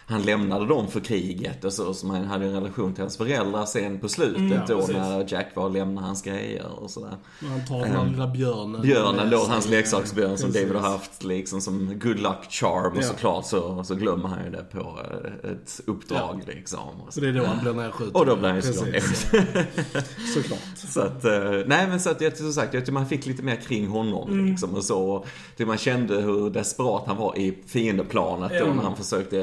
han 0.09 0.21
lämnade 0.21 0.65
dem 0.65 0.87
för 0.87 0.99
kriget 0.99 1.63
och 1.65 1.73
så, 1.73 1.93
som 1.93 2.09
han 2.09 2.25
hade 2.25 2.45
en 2.45 2.53
relation 2.53 2.93
till 2.93 3.01
hans 3.03 3.17
föräldrar 3.17 3.65
sen 3.65 3.99
på 3.99 4.09
slutet 4.09 4.37
Mm, 4.37 4.51
ja, 4.53 4.63
då 4.67 4.77
precis. 4.77 4.95
när 4.95 5.25
Jack 5.29 5.55
var 5.55 5.63
och 5.63 5.71
lämnade 5.71 6.07
hans 6.07 6.21
grejer 6.21 6.65
och 6.81 6.89
sådär. 6.89 7.15
Han 7.41 7.65
tar 7.65 7.79
den 7.79 7.91
här 7.91 8.05
lilla 8.05 8.27
björnen. 8.27 8.81
Björnen 8.81 9.29
då, 9.29 9.37
hans 9.37 9.69
leksaksbjörn 9.69 10.37
som. 10.37 10.51
David 10.51 10.75
har 10.75 10.89
haft 10.91 11.23
liksom 11.23 11.61
som 11.61 11.99
good 11.99 12.19
luck 12.19 12.45
charm 12.49 12.91
och 12.91 12.97
Ja. 13.03 13.07
såklart 13.07 13.45
så, 13.45 13.83
så 13.83 13.95
glömmer 13.95 14.27
han 14.27 14.43
ju 14.45 14.51
det 14.51 14.63
på 14.71 14.79
eh, 14.79 15.51
ett 15.51 15.81
uppdrag 15.85 16.41
liksom. 16.47 16.79
Och, 17.07 17.13
Så 17.13 17.19
det 17.21 17.27
är 17.29 17.33
då 17.33 17.45
han 17.45 17.59
blir 17.63 17.73
nedskjuten. 17.73 18.15
och 18.15 18.25
då 18.25 18.35
blir 18.35 18.47
han 18.47 18.55
ju 18.55 18.61
såklart. 18.61 19.03
Såklart. 20.33 20.77
Så 20.77 21.01
att, 21.01 21.25
eh, 21.25 21.31
nej 21.65 21.87
men 21.87 21.99
så 21.99 22.09
att 22.09 22.21
jag, 22.21 22.37
som 22.37 22.51
sagt, 22.53 22.73
jag 22.73 22.83
tycker 22.83 22.93
man 22.93 23.05
fick 23.07 23.25
lite 23.25 23.43
mer 23.43 23.55
kring 23.55 23.87
honom 23.87 24.29
Mm. 24.31 24.45
liksom 24.45 24.75
och 24.75 24.83
så. 24.83 25.09
Och 25.11 25.25
man 25.67 25.77
kände 25.77 26.21
hur 26.21 26.49
desperat 26.49 27.03
han 27.07 27.17
var 27.17 27.37
i 27.37 27.57
fiendeplanet 27.67 28.49
då 28.51 28.55
Ja. 28.57 28.73
när 28.73 28.83
han 28.83 28.95
försökte 28.95 29.35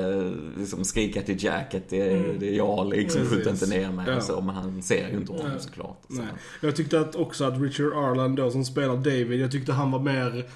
liksom 0.58 0.84
skrika 0.84 1.22
till 1.22 1.44
Jack 1.44 1.75
att 1.75 1.88
det, 1.88 2.08
det 2.40 2.48
är 2.48 2.56
jag 2.56 2.88
liksom, 2.90 3.20
Precis. 3.20 3.36
skjut 3.36 3.46
inte 3.46 3.66
ner 3.66 3.92
mig 3.92 4.06
Ja. 4.08 4.20
så. 4.20 4.40
Men 4.40 4.54
han 4.54 4.82
ser 4.82 5.08
ju 5.08 5.16
inte 5.16 5.32
honom 5.32 5.48
Nej. 5.50 5.60
såklart. 5.60 6.02
Så. 6.08 6.14
Nej. 6.14 6.26
Jag 6.62 6.76
tyckte 6.76 7.00
att 7.00 7.14
också 7.14 7.44
att 7.44 7.60
Richard 7.60 7.92
Arlen 7.92 8.34
då 8.34 8.50
som 8.50 8.64
spelar 8.64 8.96
David, 8.96 9.40
jag 9.40 9.52
tyckte 9.52 9.72
han 9.72 9.90
var 9.90 10.00
mer 10.00 10.46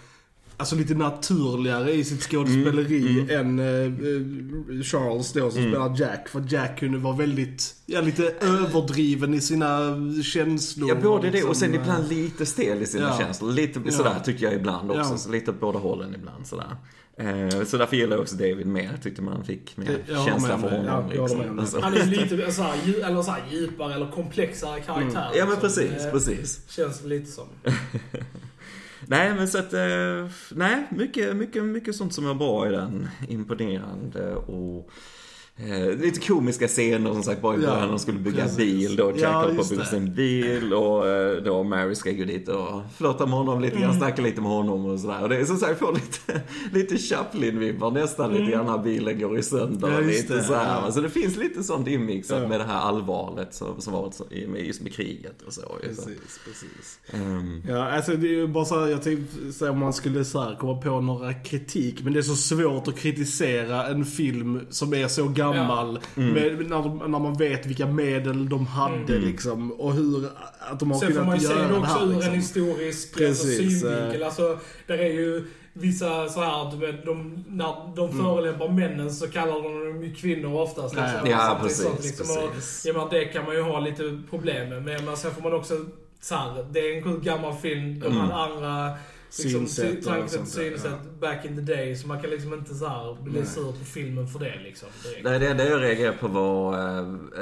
Alltså 0.60 0.76
lite 0.76 0.94
naturligare 0.94 1.92
i 1.92 2.04
sitt 2.04 2.22
skådespeleri 2.22 3.34
än 3.34 3.58
eh, 3.58 3.66
eh, 3.66 4.82
Charles 4.82 5.32
då 5.32 5.50
som 5.50 5.62
spelar 5.62 6.00
Jack. 6.00 6.28
För 6.28 6.44
Jack 6.48 6.78
kunde 6.80 6.98
vara 6.98 7.16
väldigt, 7.16 7.74
ja 7.86 8.00
lite 8.00 8.34
överdriven 8.40 9.34
i 9.34 9.40
sina 9.40 9.96
känslor. 10.22 10.88
Ja, 10.88 10.94
både 10.94 11.26
det 11.26 11.30
liksom, 11.30 11.50
och 11.50 11.56
sen 11.56 11.74
eh, 11.74 11.80
ibland 11.80 12.08
lite 12.08 12.46
stel 12.46 12.82
i 12.82 12.86
sina 12.86 13.04
Ja. 13.08 13.18
känslor. 13.18 13.52
Lite 13.52 13.80
Ja. 13.84 13.90
sådär 13.92 14.20
tycker 14.24 14.44
jag 14.44 14.54
ibland 14.54 14.90
också. 14.90 15.10
Ja. 15.12 15.16
Så 15.18 15.30
lite 15.30 15.50
åt 15.50 15.60
båda 15.60 15.78
hållen 15.78 16.14
ibland 16.14 16.46
sådär. 16.46 16.76
Eh, 17.16 17.64
så 17.64 17.76
därför 17.76 17.96
gillar 17.96 18.16
jag 18.16 18.20
också 18.22 18.36
David 18.36 18.66
mer. 18.66 18.98
Tyckte 19.02 19.22
man 19.22 19.44
fick 19.44 19.76
mer 19.76 19.86
Det- 20.06 20.14
känsla 20.26 20.56
med 20.56 20.60
för 20.70 20.76
honom. 20.76 21.04
Ja, 21.16 21.26
liksom. 21.26 21.58
Alltså. 21.58 21.80
Han 21.80 21.94
är 21.94 22.06
lite 22.06 22.52
så 22.52 22.62
här, 22.62 22.76
dju- 22.84 23.04
eller 23.04 23.22
så 23.22 23.30
här, 23.30 23.42
djupare 23.50 23.94
eller 23.94 24.10
komplexare 24.10 24.80
karaktär. 24.80 25.30
Ja 25.34 25.44
men 25.44 25.48
liksom. 25.54 25.60
precis, 25.60 26.04
Det 26.04 26.10
precis. 26.10 26.60
Känns 26.68 27.04
lite 27.04 27.30
som. 27.30 27.44
Nej 29.10 29.34
men 29.34 29.48
så 29.48 29.58
att, 29.58 29.72
eh, 29.72 30.28
nej 30.50 30.86
mycket, 30.90 31.36
mycket, 31.36 31.64
mycket 31.64 31.96
sånt 31.96 32.14
som 32.14 32.30
är 32.30 32.34
bra 32.34 32.68
i 32.68 32.72
den. 32.72 33.08
Imponerande 33.28 34.34
och 34.34 34.90
eh, 35.66 35.98
lite 35.98 36.20
komiska 36.20 36.68
scener 36.68 37.12
som 37.12 37.22
sagt 37.22 37.42
bara 37.42 37.56
i 37.56 37.62
Ja, 37.62 37.70
början. 37.70 37.88
De 37.88 37.98
skulle 37.98 38.18
bygga 38.18 38.42
precis. 38.42 38.56
bil 38.56 38.96
då. 38.96 39.10
Jack 39.10 39.20
Ja, 39.22 39.50
på 39.56 39.60
att 39.60 39.68
bygga 39.70 39.84
sin 39.84 40.14
bil 40.14 40.74
och 40.74 41.08
eh, 41.08 41.42
då 41.42 41.62
Mary 41.62 41.94
ska 41.94 42.10
gå 42.12 42.24
dit 42.24 42.48
och 42.48 42.82
flörta 42.96 43.26
med 43.26 43.34
honom 43.38 43.60
lite 43.60 43.76
Mm. 43.76 43.88
grann, 43.88 43.98
snacka 43.98 44.22
lite 44.22 44.40
med 44.40 44.50
honom 44.50 44.84
och 44.86 45.00
sådär. 45.00 45.22
Och 45.22 45.28
det 45.28 45.36
är 45.36 45.44
som 45.44 45.56
sagt, 45.56 45.78
får 45.78 45.92
lite, 45.92 46.42
lite 46.72 46.96
Chaplin-vibbar 46.96 47.90
nästan 47.90 48.32
lite 48.34 48.50
grann 48.52 48.66
när 48.66 48.78
bilen 48.78 49.20
går 49.20 49.38
i 49.38 49.42
sönder. 49.42 49.88
Mm. 49.88 50.00
Ja, 50.00 50.06
lite 50.06 50.34
det, 50.36 50.42
så 50.44 50.54
här. 50.54 50.64
ja. 50.64 50.70
Alltså 50.80 51.00
det 51.00 51.10
finns 51.10 51.36
lite 51.36 51.62
sånt 51.62 51.88
inmixat 51.88 52.42
Ja. 52.42 52.48
med 52.48 52.60
det 52.60 52.64
här 52.64 52.80
allvaret 52.80 53.54
som, 53.54 53.80
som 53.80 53.92
varit 53.92 54.14
så, 54.14 54.24
med- 54.48 54.66
just 54.66 54.82
med 54.82 54.92
kriget 54.92 55.42
och 55.46 55.52
så. 55.52 55.60
ju. 55.82 55.94
så. 55.94 56.02
Precis, 56.02 56.40
precis. 56.44 56.98
Ehm, 57.12 57.62
Ja, 57.68 57.90
alltså 57.92 58.12
det 58.16 58.26
är 58.26 58.30
ju 58.32 58.46
bara 58.46 58.64
så 58.64 58.80
här, 58.80 58.86
jag 58.86 59.02
tänkte 59.02 59.52
säga 59.52 59.70
om 59.70 59.78
man 59.78 59.92
skulle 59.92 60.24
så 60.24 60.40
här 60.42 60.56
komma 60.60 60.76
på 60.82 61.00
några 61.00 61.34
kritik. 61.34 62.02
Men 62.04 62.12
det 62.12 62.18
är 62.18 62.22
så 62.22 62.36
svårt 62.36 62.88
att 62.88 62.96
kritisera 62.98 63.86
en 63.86 64.04
film 64.04 64.60
som 64.70 64.94
är 64.94 65.08
så 65.08 65.28
gammal. 65.28 65.49
Mm. 65.54 66.32
Med, 66.32 66.70
när, 66.70 67.08
när 67.08 67.18
man 67.18 67.34
vet 67.34 67.66
vilka 67.66 67.86
medel 67.86 68.48
de 68.48 68.66
hade 68.66 69.18
liksom. 69.18 69.72
Och 69.72 69.92
hur, 69.94 70.28
att 70.58 70.80
de 70.80 70.90
har 70.90 70.98
Sen 70.98 71.12
får 71.14 71.24
man 71.24 71.24
kunnat 71.38 71.42
ju 71.42 71.46
se 71.46 71.52
göra 71.54 71.68
det 71.68 71.74
det 71.74 71.78
också 71.80 71.98
här 71.98 72.04
ur 72.06 72.10
en 72.10 72.14
liksom. 72.18 72.34
historisk 72.34 73.14
Precis, 73.16 73.60
alltså, 73.60 73.78
synvinkel. 73.88 74.20
eh. 74.22 74.26
Alltså, 74.26 74.58
där 74.86 74.98
är 74.98 75.12
ju 75.12 75.44
vissa 75.72 76.28
så 76.28 76.40
här, 76.40 76.70
du 76.70 76.86
vet, 76.86 77.04
de, 77.06 77.44
när 77.48 77.94
de 77.96 78.10
Mm. 78.10 78.18
förolämpar 78.24 78.68
männen 78.68 79.10
så 79.12 79.26
kallar 79.28 79.52
de 79.52 79.62
dem 79.92 80.02
ju 80.04 80.14
kvinnor 80.14 80.60
oftast. 80.60 80.94
Ja, 80.96 81.02
liksom. 81.02 81.30
ja, 81.30 81.38
Så 81.38 81.54
det 81.54 81.58
är 81.58 81.62
precis, 81.96 82.16
sånt, 82.26 82.38
och, 82.48 82.54
precis. 82.54 82.86
jag 82.86 82.96
menar, 82.96 83.10
det 83.10 83.24
kan 83.24 83.44
man 83.44 83.54
ju 83.54 83.62
ha 83.62 83.80
lite 83.80 84.20
problem 84.30 84.68
med. 84.68 84.82
Men 85.04 85.16
sen 85.16 85.30
får 85.34 85.42
man 85.42 85.52
också, 85.54 85.74
så 86.20 86.34
här, 86.34 86.66
det 86.70 86.78
är 86.80 86.96
en 87.06 87.20
gammal 87.22 87.54
film. 87.54 88.00
De 88.00 88.06
Mm. 88.06 88.18
hade 88.18 88.34
andra 88.34 88.90
liksom, 89.38 89.66
Synsätt 89.66 89.90
sy- 89.92 89.98
och 89.98 90.04
tankesätt, 90.04 90.38
sånt 90.38 90.48
synsätt 90.48 91.20
back 91.20 91.44
in 91.44 91.56
the 91.56 91.74
day. 91.74 91.96
Så 91.96 92.08
man 92.08 92.20
kan 92.20 92.30
liksom 92.30 92.54
inte 92.54 92.74
så 92.74 92.86
här 92.86 93.22
bli 93.22 93.32
Nej. 93.40 93.46
sur 93.46 93.72
på 93.72 93.84
filmen 93.84 94.28
för 94.28 94.38
det 94.38 94.54
liksom. 94.64 94.88
direkt. 95.04 95.24
Nej, 95.24 95.38
det 95.38 95.48
enda 95.48 95.68
jag 95.68 95.80
reagerade 95.82 96.16
på 96.18 96.28
var 96.28 96.78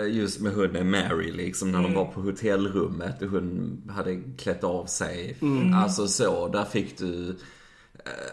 eh, 0.00 0.16
just 0.16 0.40
med 0.40 0.52
hunden 0.52 0.90
Mary 0.90 1.32
liksom 1.32 1.72
när 1.72 1.78
de 1.78 1.84
Mm. 1.84 1.96
var 1.98 2.04
på 2.04 2.20
hotellrummet 2.20 3.22
och 3.22 3.28
hon 3.28 3.82
hade 3.90 4.20
klätt 4.38 4.64
av 4.64 4.86
sig. 4.86 5.36
Mm. 5.42 5.74
Alltså 5.74 6.08
så, 6.08 6.48
där 6.48 6.64
fick 6.64 6.98
du 6.98 7.36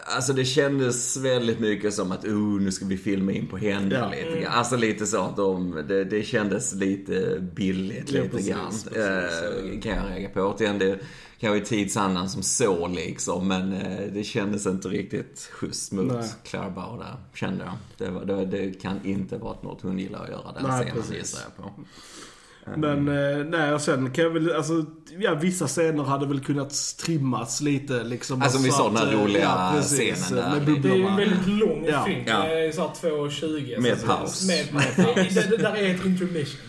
Alltså 0.04 0.32
det 0.32 0.44
kändes 0.44 1.16
väldigt 1.16 1.60
mycket 1.60 1.94
som 1.94 2.12
att 2.12 2.24
oh, 2.24 2.60
nu 2.60 2.72
ska 2.72 2.84
vi 2.84 2.96
filma 2.96 3.32
in 3.32 3.46
på 3.46 3.56
henne 3.56 3.94
Ja. 3.94 4.10
lite 4.10 4.26
Mm. 4.28 4.40
grann. 4.42 4.52
Alltså 4.52 4.76
lite 4.76 5.06
så 5.06 5.20
att 5.22 5.36
de, 5.36 5.84
det, 5.88 6.04
det 6.04 6.22
kändes 6.22 6.74
lite 6.74 7.38
billigt 7.54 8.10
Ja, 8.10 8.22
lite 8.22 8.36
precis, 8.36 8.48
grann. 8.50 8.66
precis. 8.70 8.96
Eh, 8.96 9.80
kan 9.80 9.92
jag 9.96 10.10
reagera 10.10 10.30
på. 10.30 10.40
Återigen, 10.40 10.78
det 10.78 10.98
kanske 11.40 11.60
är 11.60 11.64
tidsandan 11.64 12.28
som 12.28 12.42
så 12.42 12.86
liksom. 12.88 13.48
Men 13.48 13.72
eh, 13.72 14.12
det 14.12 14.24
kändes 14.24 14.66
inte 14.66 14.88
riktigt 14.88 15.48
schysst 15.52 15.92
mot 15.92 16.06
Nej. 16.12 16.30
Clara 16.44 16.70
Bow 16.70 16.98
där, 16.98 17.16
kände 17.34 17.64
jag. 17.64 17.74
Det, 17.98 18.10
var, 18.12 18.24
det, 18.24 18.44
det 18.46 18.80
kan 18.82 19.04
inte 19.04 19.36
vara 19.38 19.56
något 19.62 19.82
hon 19.82 19.98
gillar 19.98 20.22
att 20.24 20.30
göra 20.30 20.52
den 20.52 20.62
Nej, 20.62 20.84
scenen 20.84 20.96
precis. 21.02 21.16
gissar 21.16 21.40
jag 21.44 21.64
på. 21.64 21.70
Men 22.76 23.08
eh, 23.08 23.44
nej, 23.46 23.74
och 23.74 23.80
sen 23.80 24.10
kan 24.10 24.24
jag 24.24 24.30
väl, 24.30 24.52
alltså, 24.56 24.84
ja 25.18 25.34
vissa 25.34 25.66
scener 25.66 26.04
hade 26.04 26.26
väl 26.26 26.40
kunnat 26.40 26.74
trimmas 27.04 27.60
lite 27.60 28.04
liksom. 28.04 28.42
Alltså, 28.42 28.58
vi 28.62 28.70
så 28.70 28.76
sa 28.76 28.88
den 28.88 28.96
här 28.96 29.06
att, 29.06 29.12
eh, 29.12 29.20
roliga 29.22 29.72
precis, 29.76 30.24
scenen 30.24 30.44
där. 30.44 30.50
Med 30.74 30.82
Det 30.82 30.88
är 30.90 30.94
ju 30.96 31.06
en 31.06 31.16
väldigt 31.16 31.46
lång 31.46 31.84
Ja. 31.88 32.04
film. 32.04 32.24
Ja. 32.26 32.38
Det 32.42 32.66
är 32.66 32.72
såhär 32.72 32.88
2.20. 33.00 33.80
Med 33.80 33.98
så- 33.98 34.06
paus. 34.06 34.46
Med 34.48 34.72
paus. 34.96 35.14
Det, 35.34 35.50
det, 35.50 35.56
där 35.56 35.76
är 35.76 35.94
ett 35.94 36.04
intermission. 36.06 36.60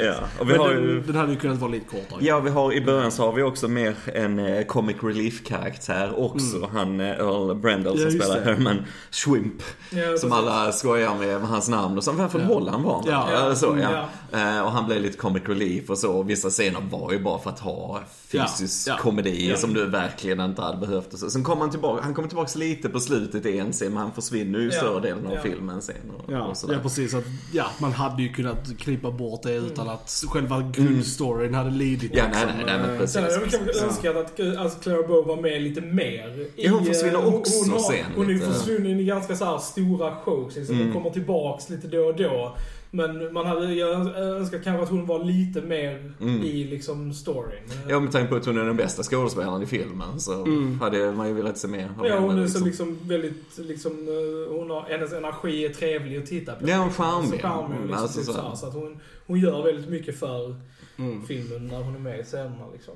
Är. 0.00 0.04
Ja, 0.04 0.14
och 0.40 0.48
vi 0.48 0.52
Men 0.52 0.60
har 0.60 0.68
den, 0.74 0.82
ju... 0.82 1.00
den 1.00 1.16
hade 1.16 1.32
ju 1.32 1.38
kunnat 1.38 1.58
vara 1.58 1.70
lite 1.70 1.84
kortare. 1.86 2.18
Ja, 2.22 2.40
vi 2.40 2.50
har, 2.50 2.72
i 2.72 2.80
början 2.80 3.10
så 3.12 3.22
har 3.26 3.32
vi 3.32 3.42
också 3.42 3.68
mer 3.68 3.94
en 4.14 4.38
eh, 4.38 4.64
comic 4.64 4.96
relief-karaktär 5.02 6.20
också. 6.20 6.70
Han 6.72 7.00
eh, 7.00 7.06
Earl 7.10 7.54
Brendel 7.54 7.92
Mm. 7.92 8.04
Ja, 8.04 8.10
som 8.10 8.20
spelar. 8.20 8.44
Herman 8.44 8.84
Schwimp. 9.10 9.62
Ja, 9.90 9.98
Som 10.18 10.30
precis. 10.30 10.32
alla 10.48 10.72
skojar 10.72 11.14
med, 11.14 11.40
med 11.40 11.48
hans 11.48 11.68
namn. 11.68 11.96
Och 11.98 12.04
så, 12.04 12.12
varför 12.12 12.40
Ja. 12.40 12.46
Var 12.60 12.70
han? 12.70 13.02
Ja. 13.06 13.28
ja. 13.32 13.54
Så, 13.54 13.78
ja. 13.82 14.08
Ja. 14.32 14.62
Och 14.62 14.72
han 14.72 14.86
blev 14.86 15.00
lite 15.02 15.18
comic 15.18 15.45
relief 15.48 15.90
och 15.90 15.98
så. 15.98 16.12
Och 16.12 16.30
vissa 16.30 16.50
scener 16.50 16.80
var 16.90 17.12
ju 17.12 17.18
bara 17.18 17.38
för 17.38 17.50
att 17.50 17.58
ha 17.60 18.00
fysisk 18.28 18.88
Ja. 18.88 18.92
Ja. 18.96 19.02
komedi 19.02 19.48
Ja. 19.50 19.56
som 19.56 19.74
du 19.74 19.86
verkligen 19.86 20.40
inte 20.40 20.62
hade 20.62 20.78
behövt. 20.86 21.12
Och 21.12 21.18
så. 21.18 21.30
Sen 21.30 21.44
kom 21.44 21.58
han 21.60 21.70
tillbaka, 21.70 22.02
han 22.04 22.14
kommer 22.14 22.28
tillbaka 22.28 22.58
lite 22.58 22.88
på 22.88 23.00
slutet 23.00 23.46
i 23.46 23.58
en 23.58 23.72
scen, 23.72 23.92
men 23.92 24.02
han 24.02 24.12
försvinner 24.12 24.58
ju 24.58 24.64
Ja. 24.66 24.70
större 24.72 25.00
delen 25.00 25.26
av 25.26 25.32
Ja. 25.34 25.40
filmen 25.42 25.82
sen. 25.82 25.96
Och, 26.18 26.32
Ja, 26.32 26.44
och 26.46 26.56
ja, 26.72 26.78
precis. 26.82 27.14
Att, 27.14 27.24
ja, 27.52 27.66
man 27.78 27.92
hade 27.92 28.22
ju 28.22 28.28
kunnat 28.32 28.78
klippa 28.78 29.10
bort 29.10 29.42
det 29.42 29.54
utan 29.54 29.88
att 29.88 30.24
själva 30.28 30.70
grundstoryn 30.74 31.54
hade 31.54 31.70
lidit. 31.70 32.10
Ja, 32.14 32.24
nej, 32.32 32.46
nej, 32.46 32.64
nej, 32.66 32.78
men 32.86 32.98
precis. 32.98 33.12
Sen 33.14 33.22
hade 33.22 33.34
jag 33.34 33.50
kanske 33.50 33.84
önskat 33.84 34.16
att 34.16 34.40
alltså, 34.58 34.78
Clara 34.78 35.02
Bow 35.08 35.26
var 35.26 35.36
med 35.42 35.62
lite 35.62 35.80
mer. 35.80 36.46
Ja, 36.56 36.70
hon 36.72 36.84
försvinner 36.84 37.14
eh, 37.14 37.20
hon- 37.24 37.34
också 37.34 37.58
hon, 37.60 37.70
har, 37.70 37.78
sen 37.78 38.04
Hon 38.16 38.26
är 38.26 38.30
ju 38.30 38.40
försvunnen 38.40 39.00
i 39.00 39.04
ganska 39.04 39.36
så 39.36 39.44
här 39.44 39.58
stora 39.58 40.14
shows. 40.16 40.56
Liksom. 40.56 40.74
Mm. 40.74 40.86
Hon 40.86 40.94
kommer 40.96 41.10
tillbaks 41.10 41.70
lite 41.70 41.86
då 41.88 41.98
och 41.98 42.16
då. 42.16 42.56
Men 42.90 43.32
man 43.32 43.46
hade, 43.46 43.74
jag 43.74 44.16
önskar 44.16 44.58
kanske 44.58 44.82
att 44.82 44.88
hon 44.88 45.06
var 45.06 45.24
lite 45.24 45.60
mer 45.60 46.12
Mm. 46.20 46.42
i 46.42 46.64
liksom 46.64 47.12
storyn. 47.12 47.62
Ja, 47.88 48.00
med 48.00 48.12
tanke 48.12 48.28
på 48.28 48.36
att 48.36 48.46
hon 48.46 48.58
är 48.58 48.64
den 48.64 48.76
bästa 48.76 49.02
skådespelaren 49.02 49.62
i 49.62 49.66
filmen 49.66 50.20
så 50.20 50.44
Mm. 50.44 50.80
hade 50.80 51.12
man 51.12 51.28
ju 51.28 51.34
velat 51.34 51.58
se 51.58 51.68
mer 51.68 51.90
av 51.98 52.06
Ja, 52.06 52.18
hon 52.18 52.30
henne, 52.30 52.42
är 52.42 52.46
så 52.48 52.64
liksom 52.64 52.98
väldigt, 53.02 53.58
liksom, 53.58 53.92
eh, 53.92 54.56
hon 54.58 54.70
har, 54.70 54.82
hennes 54.82 55.12
energi 55.12 55.64
är 55.64 55.68
trevlig 55.68 56.16
att 56.18 56.26
titta 56.26 56.52
på. 56.54 56.68
Ja, 56.68 56.76
hon 56.76 56.88
är 56.88 56.92
charmig. 56.92 57.30
Så 57.40 57.48
charmig, 57.48 57.78
liksom, 57.80 58.02
Alltså, 58.02 58.18
typ 58.18 58.26
så 58.26 58.32
så, 58.32 58.40
här. 58.42 58.48
här, 58.48 58.56
så 58.56 58.66
att 58.66 58.74
hon, 58.74 59.00
hon 59.26 59.40
gör 59.40 59.62
väldigt 59.62 59.88
mycket 59.90 60.18
för 60.18 60.56
Mm. 60.98 61.26
filmen 61.26 61.66
när 61.66 61.82
hon 61.82 61.94
är 61.94 61.98
med 61.98 62.20
i 62.20 62.22
scenerna 62.22 62.64
liksom. 62.72 62.94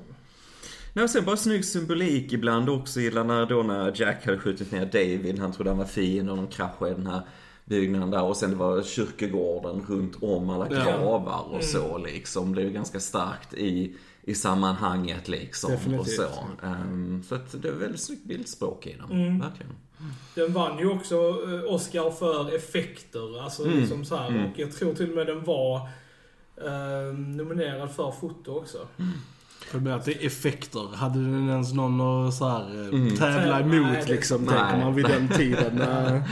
Nej, 0.93 1.09
sen 1.09 1.25
bara 1.25 1.37
snygg 1.37 1.65
symbolik 1.65 2.33
ibland 2.33 2.69
också. 2.69 2.99
Gillar 2.99 3.23
när, 3.23 3.45
då 3.45 3.63
när 3.63 3.91
Jack 3.95 4.25
hade 4.25 4.37
skjutit 4.37 4.71
ner 4.71 4.85
David. 4.85 5.39
Han 5.39 5.51
trodde 5.51 5.69
han 5.69 5.77
var 5.77 5.85
fin 5.85 6.29
och 6.29 6.37
de 6.37 6.47
kraschade 6.47 6.91
i 6.91 6.93
den 6.93 7.07
här 7.07 7.21
byggnaden 7.65 8.11
där. 8.11 8.23
Och 8.23 8.37
sen 8.37 8.49
det 8.49 8.55
var 8.55 8.83
kyrkogården 8.83 9.85
runt 9.89 10.23
om 10.23 10.49
alla 10.49 10.67
gravar 10.67 11.39
och 11.43 11.53
Mm. 11.53 11.61
så 11.65 11.97
liksom. 11.97 12.55
Det 12.55 12.61
är 12.61 12.65
ju 12.65 12.71
ganska 12.71 12.99
starkt 12.99 13.53
i, 13.53 13.95
i 14.23 14.35
sammanhanget 14.35 15.27
liksom. 15.27 15.73
Och 15.73 15.77
Definitivt. 15.79 16.15
så. 16.15 16.65
Ehm, 16.65 17.23
så 17.27 17.35
att 17.35 17.61
det 17.61 17.67
är 17.67 17.71
väldigt 17.73 18.01
snyggt 18.01 18.23
bildspråk 18.25 18.87
i 18.87 18.95
den. 18.99 19.11
Mm. 19.21 19.39
Verkligen. 19.39 19.71
Den 20.35 20.53
vann 20.53 20.79
ju 20.79 20.89
också 20.89 21.15
eh, 21.15 21.73
Oscar 21.73 22.11
för 22.11 22.55
effekter. 22.55 23.43
Alltså 23.43 23.63
Mm. 23.65 23.79
liksom 23.79 24.05
så 24.05 24.15
här. 24.15 24.27
Mm. 24.27 24.45
Och 24.51 24.59
jag 24.59 24.71
tror 24.71 24.93
till 24.93 25.09
och 25.09 25.15
med 25.15 25.27
den 25.27 25.43
var 25.43 25.75
eh, 26.57 27.13
nominerad 27.17 27.91
för 27.91 28.11
foto 28.11 28.51
också. 28.57 28.77
För 29.71 29.79
med 29.79 29.95
att 29.95 30.05
det 30.05 30.11
är 30.23 30.27
effekter. 30.27 30.95
Hade 30.95 31.19
den 31.19 31.49
ens 31.49 31.73
någon 31.73 32.01
att 32.27 32.33
så 32.33 32.47
här, 32.47 32.81
eh, 32.81 32.87
Mm. 32.87 33.15
tävla 33.17 33.59
Nej, 33.59 33.77
emot 33.77 34.05
det- 34.07 34.11
liksom, 34.13 34.41
nej. 34.43 34.55
tänker 34.59 34.77
man 34.85 34.95
vid 34.95 35.05
den 35.05 35.27
tiden. 35.27 35.77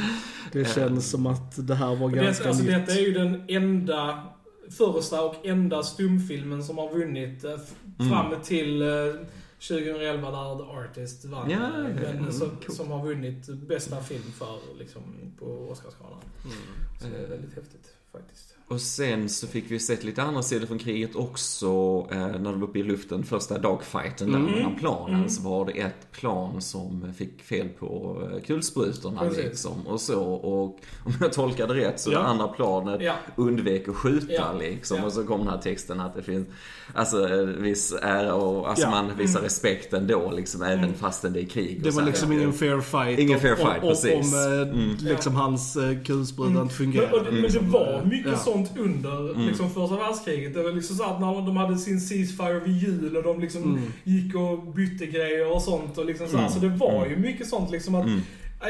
Eh, 0.56 0.62
Det 0.64 0.74
känns 0.74 1.10
som 1.10 1.28
att 1.28 1.68
det 1.68 1.76
här 1.76 1.96
var 1.96 2.10
ganska 2.10 2.44
det, 2.44 2.50
alltså, 2.50 2.64
nytt. 2.64 2.72
detta 2.74 2.92
är 2.92 3.00
ju 3.06 3.14
den 3.14 3.44
enda, 3.48 4.24
första 4.70 5.22
och 5.22 5.46
enda 5.46 5.84
stumfilmen 5.84 6.64
som 6.64 6.78
har 6.78 6.94
vunnit 6.94 7.44
eh, 7.44 7.52
Mm. 8.00 8.12
fram 8.12 8.42
till 8.44 8.82
eh, 8.82 8.88
2011 9.68 10.32
där 10.32 10.58
The 10.58 10.64
Artist 10.64 11.26
vann. 11.26 11.50
Ja, 11.50 11.58
eh, 11.58 11.84
men 11.84 12.18
Mm, 12.18 12.32
som, 12.32 12.50
cool. 12.50 12.76
som 12.76 12.92
har 12.92 13.06
vunnit 13.06 13.48
bästa 13.48 14.02
film 14.02 14.24
för, 14.38 14.58
liksom, 14.80 15.02
på 15.40 15.46
Oscarsgalan. 15.46 16.20
Mm. 16.44 16.56
Så 17.02 17.08
det 17.08 17.24
är 17.24 17.28
väldigt 17.30 17.56
häftigt 17.56 17.94
faktiskt. 18.12 18.56
Och 18.70 18.82
sen 18.82 19.30
så 19.30 19.48
fick 19.48 19.72
vi 19.72 19.80
sett 19.80 20.04
lite 20.04 20.24
andra 20.24 20.42
sidor 20.42 20.68
från 20.68 20.80
kriget 20.80 21.16
också 21.16 21.68
eh, 22.12 22.18
när 22.18 22.52
de 22.52 22.60
var 22.60 22.68
uppe 22.68 22.80
i 22.80 22.84
luften, 22.84 23.24
första 23.24 23.58
dogfighten 23.58 24.32
där 24.32 24.40
mellan 24.40 24.76
planen 24.76 25.30
så 25.30 25.42
var 25.42 25.66
det 25.66 25.72
ett 25.72 26.12
plan 26.12 26.62
som 26.62 27.14
fick 27.18 27.42
fel 27.44 27.70
på 27.70 28.18
eh, 28.34 28.42
kulsprutorna 28.46 29.20
Precis. 29.22 29.44
liksom 29.44 29.88
och 29.88 30.02
så 30.02 30.24
och 30.24 30.80
om 31.06 31.14
jag 31.22 31.34
tolkade 31.34 31.74
rätt 31.74 32.00
så 32.00 32.12
Ja. 32.12 32.20
det 32.20 32.26
andra 32.26 32.48
planet 32.48 33.02
Ja. 33.02 33.14
undvek 33.36 33.88
att 33.88 33.96
skjuta 33.96 34.34
Ja. 34.34 34.54
liksom 34.60 34.98
Ja. 34.98 35.06
och 35.06 35.14
så 35.14 35.24
kom 35.24 35.40
den 35.40 35.50
här 35.50 35.58
texten 35.62 36.00
att 36.00 36.16
det 36.16 36.24
finns 36.24 36.48
alltså 36.94 37.30
eh, 37.30 37.42
viss 37.46 37.94
ära 38.02 38.34
och 38.34 38.70
alltså 38.70 38.86
Ja. 38.86 38.90
man 38.92 39.18
visar 39.18 39.42
respekt 39.42 39.94
ändå 39.94 40.32
liksom 40.32 40.62
även 40.62 40.80
Mm. 40.80 40.94
fastän 40.94 41.34
det 41.34 41.42
är 41.42 41.46
krig 41.46 41.84
Det 41.84 41.92
var 41.92 42.04
liksom 42.04 42.32
ingen 42.32 42.54
fair 42.54 42.82
fight. 42.82 43.20
Ingen 43.20 43.36
om- 43.36 43.42
fair 43.42 43.56
fight, 43.56 43.84
om, 43.84 43.90
precis. 43.90 44.34
Om, 44.34 44.54
eh, 44.54 44.70
Mm. 44.82 44.96
liksom 45.00 45.36
hans 45.36 45.78
kulspruta 46.06 46.50
inte 46.50 46.60
Men, 46.60 46.70
fungerade. 46.70 47.32
men 47.32 47.42
det 47.42 47.60
var 47.60 48.06
mycket 48.06 48.32
Ja. 48.32 48.38
sånt 48.38 48.59
under 48.78 49.46
liksom, 49.48 49.70
första 49.70 49.96
världskriget. 49.96 50.54
Det 50.54 50.64
var 50.64 50.72
liksom 50.72 50.96
så 50.96 51.04
att 51.04 51.20
när 51.22 51.46
de 51.46 51.58
hade 51.58 51.78
sin 51.78 52.02
ceasefire 52.02 52.60
vid 52.60 52.78
jul 52.78 53.18
och 53.18 53.24
de 53.24 53.40
liksom 53.40 53.64
Mm. 53.64 53.80
gick 54.04 54.36
och 54.36 54.64
bytte 54.74 55.06
grejer 55.06 55.56
och 55.56 55.62
sånt. 55.62 55.98
Och 55.98 56.06
liksom 56.06 56.28
så, 56.28 56.38
här. 56.38 56.50
så 56.50 56.60
det 56.60 56.70
var 56.70 57.06
ju 57.06 57.18
mycket 57.18 57.48
sånt 57.48 57.72
liksom 57.72 57.96
att 57.96 58.06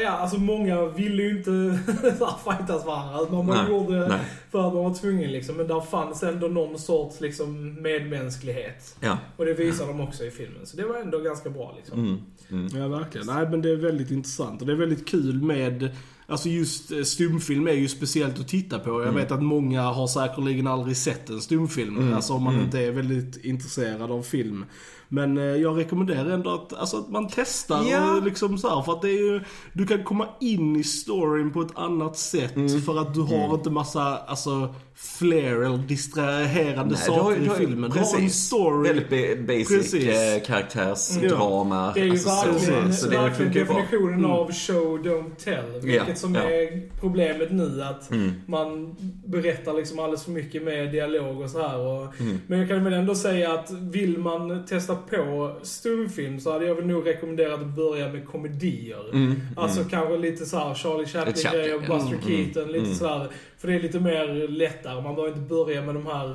Ja, 0.02 0.10
alltså 0.10 0.38
många 0.38 0.86
ville 0.86 1.22
ju 1.22 1.30
inte 1.38 1.78
fightas 2.44 2.86
varandra. 2.86 3.26
Men 3.30 3.46
man 3.46 3.56
Nej, 3.64 3.70
gjorde 3.70 3.98
det 4.00 4.08
nej. 4.08 4.18
för 4.50 4.66
att 4.68 4.74
man 4.74 4.84
var 4.84 4.94
tvungen 4.94 5.32
liksom. 5.32 5.56
Men 5.56 5.68
där 5.68 5.80
fanns 5.80 6.22
ändå 6.22 6.46
någon 6.48 6.78
sorts 6.78 7.20
liksom 7.20 7.74
medmänsklighet. 7.82 8.96
Ja. 9.00 9.18
Och 9.36 9.44
det 9.44 9.54
visar 9.54 9.86
de 9.86 10.00
också 10.00 10.24
i 10.24 10.30
filmen. 10.30 10.66
Så 10.66 10.76
det 10.76 10.84
var 10.84 10.96
ändå 10.96 11.18
ganska 11.18 11.50
bra 11.50 11.74
liksom. 11.76 11.98
Mm. 12.00 12.18
Mm. 12.50 12.80
Ja, 12.82 12.88
verkligen. 12.88 13.26
Nej, 13.26 13.48
men 13.50 13.62
det 13.62 13.70
är 13.70 13.76
väldigt 13.76 14.10
intressant. 14.10 14.60
Och 14.60 14.66
det 14.66 14.72
är 14.72 14.76
väldigt 14.76 15.08
kul 15.08 15.42
med... 15.42 15.90
Alltså 16.30 16.48
just 16.48 16.92
eh, 16.92 17.02
stumfilm 17.02 17.66
är 17.68 17.72
ju 17.72 17.88
speciellt 17.88 18.38
att 18.40 18.48
titta 18.48 18.78
på. 18.78 18.90
Jag 18.90 19.02
Mm. 19.02 19.14
vet 19.14 19.32
att 19.32 19.42
många 19.42 19.82
har 19.82 20.06
säkerligen 20.06 20.66
aldrig 20.66 20.96
sett 20.96 21.30
en 21.30 21.40
stumfilm. 21.40 21.98
Mm. 21.98 22.14
Alltså 22.14 22.32
om 22.32 22.42
man 22.42 22.60
inte 22.60 22.78
är 22.80 22.90
väldigt 22.92 23.44
intresserad 23.44 24.10
av 24.10 24.22
film. 24.22 24.64
Men 25.12 25.38
eh, 25.38 25.44
jag 25.44 25.78
rekommenderar 25.78 26.30
ändå 26.30 26.50
att, 26.50 26.72
alltså, 26.72 26.96
att 26.96 27.08
man 27.10 27.28
testar 27.34 27.84
Ja. 27.90 28.16
och 28.16 28.22
liksom 28.22 28.58
så 28.58 28.68
här, 28.76 28.82
För 28.82 28.92
att 28.92 29.02
det 29.02 29.08
är 29.08 29.32
ju, 29.32 29.40
du 29.72 29.86
kan 29.86 30.04
komma 30.04 30.28
in 30.40 30.76
i 30.76 30.84
storyn 30.84 31.52
på 31.52 31.60
ett 31.60 31.78
annat 31.78 32.16
sätt. 32.18 32.56
Mm. 32.56 32.80
För 32.80 32.98
att 33.00 33.14
du 33.14 33.20
har 33.20 33.54
inte 33.54 33.70
massa, 33.70 34.16
alltså, 34.18 34.74
flair 34.94 35.62
eller 35.62 35.78
distraherande 35.78 36.94
Nej, 36.94 37.04
saker 37.06 37.40
du 37.40 37.48
har 37.48 37.56
i 37.56 37.58
filmen. 37.58 37.90
Du 37.90 37.98
har 37.98 38.06
en 38.06 38.12
precis. 38.14 38.34
story. 38.46 38.88
Väldigt 38.88 39.10
ba- 39.10 39.52
basic 39.52 39.68
Precis. 39.68 40.08
eh, 40.08 40.42
karaktärsdrama. 40.46 41.92
Det 41.94 42.00
är 42.00 42.04
ju 42.04 42.10
alltså, 42.10 42.28
verkligen, 42.28 42.92
så, 42.94 43.02
så 43.04 43.10
det 43.10 43.16
verkligen 43.18 43.52
definitionen 43.52 44.24
av 44.24 44.52
show, 44.52 44.98
don't 44.98 45.34
tell. 45.44 45.80
Vilket 45.82 46.08
Ja, 46.08 46.14
som 46.14 46.34
ja. 46.34 46.40
är 46.40 47.00
problemet 47.00 47.52
nu. 47.52 47.82
Att 47.82 48.10
Mm. 48.10 48.32
man 48.46 48.96
berättar 49.26 49.72
liksom 49.72 49.98
alldeles 49.98 50.24
för 50.24 50.30
mycket 50.30 50.62
med 50.62 50.92
dialog 50.92 51.40
och 51.40 51.50
så 51.50 51.68
här. 51.68 51.78
Och, 51.78 52.20
Mm. 52.20 52.38
Men 52.46 52.58
jag 52.58 52.68
kan 52.68 52.84
väl 52.84 52.92
ändå 52.92 53.14
säga 53.14 53.52
att 53.52 53.70
vill 53.70 54.18
man 54.18 54.66
testa 54.66 54.96
på 55.10 55.56
stumfilm 55.62 56.40
så 56.40 56.52
hade 56.52 56.64
jag 56.66 56.74
väl 56.74 56.86
nog 56.86 57.06
rekommenderat 57.06 57.60
att 57.60 57.66
börja 57.76 58.08
med 58.12 58.26
komedier. 58.26 59.10
Mm. 59.12 59.40
Alltså 59.56 59.84
kanske 59.84 60.16
lite 60.16 60.46
så 60.46 60.58
här 60.58 60.74
Charlie 60.74 61.06
Chaplin, 61.06 61.34
Chaplin-grejer. 61.34 61.78
Buster 61.78 62.08
Mm, 62.08 62.22
Keaton, 62.52 62.72
lite 62.72 62.84
mm. 62.84 62.94
sådär. 62.96 63.28
För 63.58 63.68
det 63.68 63.74
är 63.74 63.80
lite 63.80 64.00
mer 64.00 64.48
lättare. 64.48 65.02
Man 65.02 65.14
behöver 65.14 65.36
inte 65.36 65.48
börja 65.54 65.82
med 65.82 65.94
de 65.94 66.06
här 66.06 66.30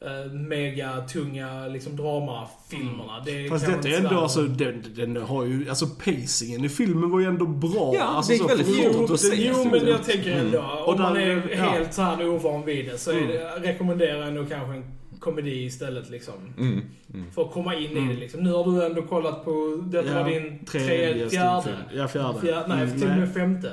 eh, 0.00 0.32
mega 0.32 1.00
tunga 1.12 1.66
liksom 1.66 1.96
dramafilmerna. 1.96 3.20
Det 3.26 3.48
Fast 3.48 3.64
kan 3.66 3.76
detta 3.76 3.88
är 3.88 3.96
ändå, 3.96 4.08
sådär- 4.08 4.22
alltså, 4.22 4.40
den, 4.42 4.84
den 4.96 5.16
har 5.16 5.44
ju, 5.44 5.68
alltså 5.68 5.86
pacingen 5.86 6.64
i 6.64 6.68
filmen 6.68 7.10
var 7.10 7.20
ju 7.20 7.26
ändå 7.26 7.46
bra. 7.46 7.92
Ja, 7.94 8.02
alltså, 8.04 8.32
det 8.32 8.38
gick 8.38 8.50
väldigt 8.50 8.96
fort 8.96 9.10
att 9.10 9.20
se. 9.20 9.34
Jo, 9.48 9.64
men 9.70 9.86
jag 9.86 10.04
tänker 10.04 10.30
ändå, 10.32 10.58
om 10.58 10.64
Mm. 10.64 10.84
Och 10.84 10.98
man 10.98 11.16
är 11.16 11.42
ja. 11.56 11.64
helt 11.64 11.94
så 11.94 12.02
här 12.02 12.28
ovan 12.28 12.64
vid 12.64 12.86
det 12.86 12.98
så 12.98 13.10
är 13.10 13.14
Mm. 13.18 13.28
det, 13.28 13.68
rekommenderar 13.72 14.24
jag 14.24 14.32
nog 14.34 14.48
kanske 14.48 14.72
en 14.74 14.84
komedi 15.24 15.64
istället 15.64 16.10
liksom. 16.10 16.34
Mm. 16.58 16.80
Mm. 17.14 17.30
För 17.30 17.42
att 17.42 17.52
komma 17.52 17.74
in 17.74 17.90
i 17.90 17.96
Mm. 17.98 18.08
det 18.08 18.14
liksom. 18.14 18.40
Nu 18.40 18.52
har 18.52 18.64
du 18.64 18.86
ändå 18.86 19.02
kollat 19.02 19.44
på, 19.44 19.82
detta 19.86 20.08
Ja, 20.08 20.22
var 20.22 20.30
din 20.30 20.64
tredje 20.64 21.28
fjärde. 21.30 21.76
Ja, 21.94 22.08
fjärde. 22.08 22.40
Fjär, 22.40 22.64
nej, 22.68 22.82
Mm, 22.84 23.00
till 23.00 23.10
och 23.10 23.16
med 23.16 23.34
femte. 23.34 23.72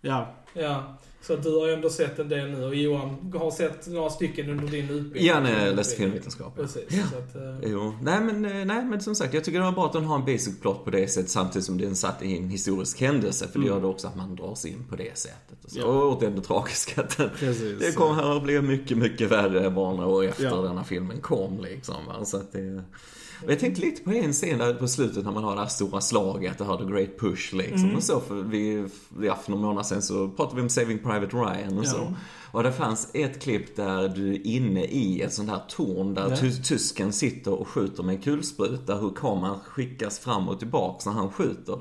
Ja. 0.00 0.34
Ja. 0.54 0.93
Så 1.26 1.32
att 1.34 1.42
du 1.42 1.58
har 1.60 1.68
ändå 1.68 1.90
sett 1.90 2.18
en 2.18 2.28
del 2.28 2.50
nu 2.50 2.64
och 2.64 2.74
Johan 2.74 3.32
har 3.34 3.50
sett 3.50 3.86
några 3.86 4.10
stycken 4.10 4.50
under 4.50 4.66
din 4.68 4.84
utbildning. 4.90 5.24
Ja, 5.26 5.40
när 5.40 5.66
jag 5.66 5.76
läste 5.76 5.96
filmvetenskap. 5.96 6.56
Precis. 6.56 6.82
Ja. 6.88 7.02
Så 7.12 7.18
att, 7.18 7.36
eh, 7.62 7.70
Jo, 7.70 7.94
nej 8.02 8.20
men, 8.20 8.44
eh, 8.44 8.64
nej 8.64 8.84
men 8.84 9.00
som 9.00 9.14
sagt, 9.14 9.34
jag 9.34 9.44
tycker 9.44 9.58
det 9.58 9.64
var 9.64 9.72
bra 9.72 9.86
att 9.86 9.92
den 9.92 10.04
har 10.04 10.14
en 10.18 10.24
basic 10.24 10.60
plot 10.60 10.84
på 10.84 10.90
det 10.90 11.08
sättet 11.08 11.30
samtidigt 11.30 11.66
som 11.66 11.78
den 11.78 11.96
satt 11.96 12.22
i 12.22 12.36
en 12.38 12.48
historisk 12.50 13.00
händelse. 13.00 13.48
För 13.52 13.58
det 13.58 13.66
gör 13.66 13.80
det 13.80 13.86
också 13.86 14.06
att 14.06 14.16
man 14.16 14.36
dras 14.36 14.64
in 14.64 14.84
på 14.90 14.96
det 14.96 15.18
sättet. 15.18 15.64
Och, 15.64 15.70
så. 15.70 15.78
Ja. 15.78 15.84
och 15.84 16.20
det 16.22 16.40
tragiska 16.42 17.00
att 17.02 17.16
den, 17.16 17.30
Precis. 17.38 17.78
det 17.80 17.92
kommer 17.92 18.14
här 18.14 18.36
att 18.36 18.42
bli 18.42 18.60
mycket, 18.62 18.98
mycket 18.98 19.30
värre 19.30 19.70
bara 19.70 19.92
några 19.94 20.06
år 20.08 20.24
efter 20.24 20.44
Ja. 20.44 20.56
denna 20.56 20.84
filmen 20.84 21.20
kom 21.20 21.60
liksom. 21.62 21.94
va. 22.06 22.24
Så 22.24 22.36
att 22.36 22.52
det, 22.52 22.82
och 23.44 23.50
jag 23.52 23.60
tänkte 23.60 23.80
lite 23.82 24.02
på 24.02 24.10
en 24.10 24.32
scen 24.32 24.58
där 24.58 24.74
på 24.74 24.88
slutet 24.88 25.24
när 25.24 25.32
man 25.32 25.44
har 25.44 25.54
det 25.54 25.60
här 25.60 25.68
stora 25.68 26.00
slaget, 26.00 26.58
det 26.58 26.64
här 26.64 26.76
The 26.76 26.84
Great 26.84 27.18
Push 27.20 27.54
liksom. 27.54 27.94
Och 27.96 28.02
så 28.02 28.20
för 28.20 28.34
vi, 28.34 28.86
ja, 29.22 29.36
för 29.44 29.50
några 29.50 29.62
månader 29.66 29.82
sedan 29.84 30.02
så 30.02 30.28
pratade 30.28 30.56
vi 30.56 30.62
om 30.62 30.68
Saving 30.68 30.98
Private 30.98 31.36
Ryan 31.36 31.78
och 31.78 31.84
Ja. 31.84 31.90
så. 31.90 32.14
Och 32.54 32.62
det 32.62 32.72
fanns 32.72 33.08
ett 33.14 33.42
klipp 33.42 33.76
där 33.76 34.08
du 34.08 34.32
är 34.34 34.46
inne 34.46 34.84
i 34.84 35.22
ett 35.22 35.32
sånt 35.32 35.50
här 35.50 35.60
torn 35.68 36.14
där 36.14 36.26
Ja. 36.30 36.36
ty- 36.36 36.62
tysken 36.62 37.12
sitter 37.12 37.52
och 37.60 37.68
skjuter 37.68 38.02
med 38.02 38.14
en 38.14 38.22
kulspruta. 38.22 38.94
Hur 38.94 39.10
kameran 39.10 39.58
skickas 39.64 40.18
fram 40.18 40.48
och 40.48 40.58
tillbaks 40.58 41.06
när 41.06 41.12
han 41.12 41.30
skjuter. 41.30 41.78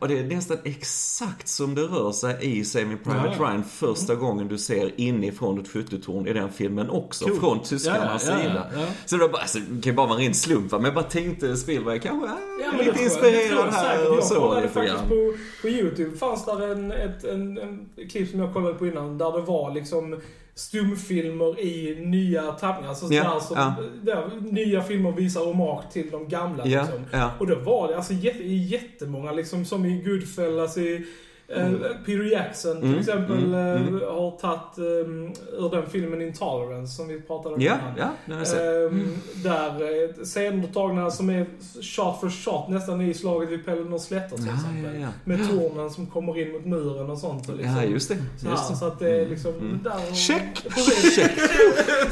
Och 0.00 0.08
det 0.08 0.18
är 0.18 0.24
nästan 0.24 0.56
exakt 0.64 1.48
som 1.48 1.74
det 1.74 1.82
rör 1.82 2.12
sig 2.12 2.36
i 2.40 2.64
Saving 2.64 2.98
Private 2.98 3.34
Ja. 3.38 3.44
Ryan 3.48 3.64
första 3.64 4.14
gången 4.14 4.48
du 4.48 4.58
ser 4.58 5.00
inifrån 5.00 5.60
ett 5.60 5.68
skyttetorn 5.68 6.26
i 6.28 6.32
den 6.32 6.52
filmen 6.52 6.90
också. 6.90 7.24
Cool. 7.24 7.36
Från 7.40 7.60
tyskarnas 7.62 8.26
Ja, 8.28 8.38
sida. 8.38 8.66
Så 9.06 9.16
det 9.16 9.28
bara, 9.28 9.42
alltså, 9.42 9.58
det 9.58 9.82
kan 9.82 9.92
ju 9.92 9.96
bara 9.96 10.06
vara 10.06 10.18
en 10.18 10.24
ren 10.24 10.34
slump 10.34 10.72
men 10.72 10.84
jag 10.84 10.94
bara 10.94 11.04
tänkte 11.04 11.56
Spielberg 11.56 12.00
kanske 12.00 12.28
är 12.28 12.72
det 12.72 12.78
lite 12.78 12.90
jag- 12.98 13.04
inspirerad 13.04 13.66
jag 13.66 13.72
här 13.72 14.10
och 14.10 14.16
Jag 14.16 14.24
så 14.24 14.34
kollade 14.34 14.60
lite 14.62 14.72
faktiskt 14.74 15.02
på, 15.08 15.34
på 15.62 15.68
YouTube 15.68 16.16
fanns 16.16 16.44
där 16.44 16.72
en, 16.72 16.92
ett, 16.92 17.24
en, 17.24 17.58
en 17.58 17.88
klipp 18.10 18.30
som 18.30 18.40
jag 18.40 18.52
kollade 18.52 18.74
på 18.74 18.86
innan 18.86 19.18
där 19.18 19.32
det 19.32 19.40
var 19.40 19.74
liksom 19.74 20.13
stumfilmer 20.54 21.60
i 21.60 21.96
nya 22.06 22.42
tappningar. 22.52 22.88
Alltså 22.88 23.12
Ja, 23.12 23.22
där, 23.34 23.40
som, 23.40 23.56
ja. 23.56 23.74
där 24.02 24.52
nya 24.52 24.82
filmer 24.82 25.12
visar 25.12 25.44
hommage 25.44 25.92
till 25.92 26.10
de 26.10 26.28
gamla. 26.28 26.66
Ja, 26.66 26.82
liksom. 26.82 27.30
Och 27.38 27.46
då 27.46 27.54
var 27.54 27.88
det 27.88 27.96
alltså 27.96 28.12
jätte, 28.12 28.44
jättemånga, 28.44 29.32
liksom, 29.32 29.64
som 29.64 29.84
i 29.84 30.02
Goodfellas, 30.02 30.76
i 30.78 31.06
eh, 31.56 31.70
Peter 32.06 32.32
Jackson 32.32 32.76
till 32.80 32.88
Mm, 32.88 32.98
exempel 33.00 33.36
mm, 33.44 33.54
mm. 33.54 34.02
eh, 34.02 34.08
har 34.08 34.30
tagit 34.30 34.78
um, 35.06 35.32
ur 35.58 35.70
den 35.70 35.86
filmen 35.90 36.22
Intolerance 36.22 36.96
som 36.96 37.08
vi 37.08 37.20
pratade 37.20 37.54
om 37.54 37.60
Ja, 37.60 37.76
ja, 37.98 38.08
det 38.26 38.34
har 38.34 38.40
jag. 38.46 38.86
Ehm, 38.86 39.14
Där 39.34 39.68
eh, 40.04 40.24
scener 40.24 40.66
tagna 40.72 41.10
som 41.10 41.30
är 41.30 41.46
shot 41.82 42.20
for 42.20 42.30
shot 42.30 42.68
nästan 42.68 43.00
i 43.00 43.14
slaget 43.14 43.48
vid 43.50 43.64
Pellinor 43.64 43.98
slätter 43.98 44.36
till 44.36 44.46
Ja, 44.46 44.52
exempel. 44.54 45.00
ja, 45.00 45.00
ja. 45.00 45.08
Med 45.24 45.48
tornen 45.50 45.90
som 45.90 46.06
kommer 46.06 46.38
in 46.40 46.52
mot 46.52 46.64
muren 46.66 47.10
och 47.10 47.18
sånt. 47.18 47.48
Och 47.48 47.56
liksom, 47.56 47.76
Ja, 47.76 47.84
just 47.84 48.08
det. 48.08 48.16
Så, 48.40 48.48
Just 48.48 48.62
här, 48.62 48.70
det. 48.70 48.76
så 48.76 48.86
att 48.86 48.98
det 48.98 49.10
är 49.20 49.26
liksom 49.28 49.80
där 49.84 49.92
och, 50.10 50.16
Check! 50.16 50.66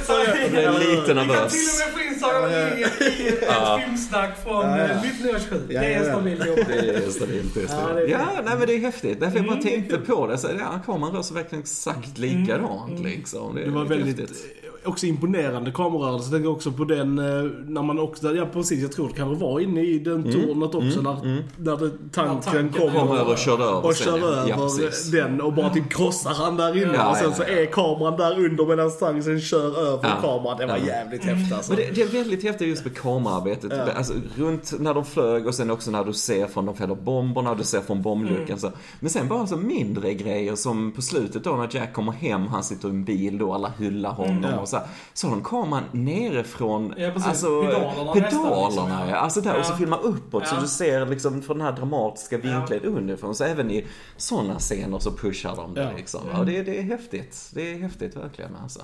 Så 0.07 0.13
Jag 0.13 0.39
är 0.65 0.79
lite 0.79 1.01
Vi 1.01 1.07
kan 1.07 1.17
nervös. 1.17 1.53
till 1.53 1.69
och 1.69 1.95
med 1.95 1.95
få 1.95 2.15
in 2.15 2.21
Sagan 2.21 2.51
i, 2.53 2.81
i 3.25 3.29
ett 3.29 3.39
Ja. 3.49 3.81
filmsnack 3.85 4.39
från 4.45 4.55
Ja, 4.71 4.79
ja. 4.79 4.89
ja, 4.89 5.03
Mitt 5.03 5.25
Nyårs 5.25 5.43
7. 5.49 5.57
Ja, 5.69 5.81
Det 5.81 5.95
är 5.95 6.05
stabilt. 6.05 6.43
Det 6.45 6.51
är 6.51 7.11
stabilt, 7.11 7.55
det 7.55 7.61
är 7.61 7.63
Ja, 7.65 7.69
stabilt. 7.69 7.97
det 8.09 8.15
är 8.15 8.19
Ja, 8.19 8.27
nej 8.45 8.55
men 8.59 8.67
det 8.67 8.75
är 8.75 8.79
häftigt. 8.79 9.21
Därför 9.33 9.39
jag 9.39 9.47
bara 9.47 9.61
Mm, 9.61 9.65
det 9.65 9.89
tänkte 9.89 9.99
på 10.13 10.27
det. 10.27 10.39
Så, 10.39 10.49
ja, 10.59 10.81
kameran 10.87 11.15
rör 11.15 11.23
sig 11.23 11.35
verkligen 11.35 11.63
exakt 11.63 12.19
likadant 12.19 12.91
Mm. 12.91 13.03
liksom. 13.03 13.55
Det 13.55 13.71
var 13.71 13.83
lite 13.83 13.95
väldigt, 13.97 14.21
häftigt. 14.21 14.62
Också 14.85 15.07
imponerande 15.07 15.71
kamerarörelse. 15.71 16.25
Jag 16.25 16.33
tänker 16.33 16.51
också 16.51 16.73
på 16.73 16.85
den, 16.85 17.19
eh, 17.19 17.25
när 17.67 17.83
man 17.83 17.99
också, 17.99 18.35
ja 18.35 18.47
precis, 18.53 18.83
jag 18.83 18.93
tror 18.93 19.09
det 19.09 19.15
kan 19.15 19.39
vara 19.39 19.63
inne 19.63 19.81
i 19.81 19.99
den 19.99 20.23
tornet 20.23 20.75
också 20.75 21.01
mm, 21.01 21.03
när, 21.03 21.25
mm. 21.25 21.43
när 21.57 21.77
det, 21.77 21.91
tanken 22.13 22.41
tanken 22.41 22.73
kommer. 22.73 23.01
Kom 23.01 23.17
över 23.17 23.33
och 23.33 23.39
körde 23.39 23.65
över 23.65 23.85
och 23.85 23.95
kör 23.95 24.19
ja. 24.19 24.45
Ja, 24.49 24.55
över 24.55 24.67
precis. 24.67 25.11
den 25.11 25.41
och 25.41 25.53
bara 25.53 25.71
typ 25.71 25.91
krossar 25.93 26.31
han 26.35 26.57
där 26.57 26.77
inne. 26.83 26.95
Ja, 26.95 27.11
och 27.11 27.17
sen 27.17 27.29
ja, 27.31 27.35
så 27.37 27.43
ja. 27.43 27.49
är 27.49 27.67
kameran 27.67 28.17
där 28.17 28.45
under 28.45 28.67
medan 28.67 28.91
tanken 29.01 29.41
kör 29.41 29.79
över 29.87 30.09
Ja. 30.09 30.17
kameran. 30.23 30.59
Det 30.59 30.67
var 30.67 30.77
Ja. 30.77 30.87
jävligt 30.87 31.25
häftigt 31.25 31.53
alltså. 31.57 31.73
Men 31.73 31.83
det, 31.83 31.95
det 31.95 32.03
är 32.03 32.07
väldigt 32.07 32.43
häftigt 32.43 32.69
just 32.69 32.85
med 32.85 32.97
kamerarbetet. 32.97 33.73
Ja. 33.77 33.93
Alltså, 33.93 34.13
runt 34.37 34.73
när 34.81 34.95
de 34.95 35.05
flög 35.05 35.47
och 35.47 35.55
sen 35.55 35.71
också 35.71 35.91
när 35.91 36.05
du 36.05 36.13
ser 36.13 36.47
från 36.47 36.67
de 36.67 36.77
fäller 36.77 36.95
bomberna, 36.95 37.55
du 37.55 37.65
ser 37.65 37.81
från 37.81 38.03
bombluckan. 38.03 38.47
Mm. 38.47 38.59
Så. 38.59 38.71
Men 39.01 39.11
sen 39.11 39.29
bara 39.29 39.47
så 39.47 39.57
mindre 39.57 40.15
grejer 40.15 40.55
som 40.55 40.93
på 40.93 41.03
slutet 41.03 41.45
då 41.45 41.57
när 41.57 41.69
Jack 41.71 41.93
kommer 41.93 42.13
hem, 42.13 42.47
han 42.47 42.65
sitter 42.65 42.89
i 42.89 42.91
en 42.91 43.05
bil 43.05 43.39
då, 43.39 43.53
alla 43.55 43.73
hyllar 43.79 44.11
honom 44.11 44.47
Ja. 44.53 44.59
och 44.59 44.69
så. 44.77 44.81
Så 45.15 45.27
har 45.29 45.35
de 45.35 45.45
kameran 45.45 45.85
nerifrån, 45.93 46.95
Ja, 46.97 47.11
precis. 47.11 47.29
alltså 47.29 47.63
Pedalerna 47.63 48.13
pedalerna 48.13 48.67
liksom, 48.69 48.89
ja. 48.91 49.09
ja. 49.11 49.17
Alltså 49.17 49.41
där, 49.41 49.59
och 49.59 49.65
så 49.67 49.73
Ja. 49.73 49.77
filmar 49.77 49.99
uppåt 50.03 50.47
så 50.49 50.55
Ja. 50.55 50.61
du 50.61 50.67
ser 50.69 51.07
liksom 51.07 51.43
från 51.43 51.59
den 51.59 51.67
här 51.67 51.73
dramatiska 51.77 52.39
vinkeln 52.39 52.85
underifrån. 52.85 53.35
Så 53.35 53.45
även 53.45 53.71
i 53.71 53.87
sådana 54.17 54.59
scener 54.59 54.99
så 54.99 55.11
pushar 55.13 55.57
de 55.57 55.75
det 55.75 55.83
Ja. 55.83 55.91
liksom. 55.97 56.21
Ja, 56.33 56.45
det, 56.45 56.63
det 56.63 56.79
är 56.79 56.83
häftigt. 56.83 57.51
Det 57.55 57.73
är 57.73 57.79
häftigt 57.79 58.17
verkligen 58.17 58.57
alltså. 58.63 58.81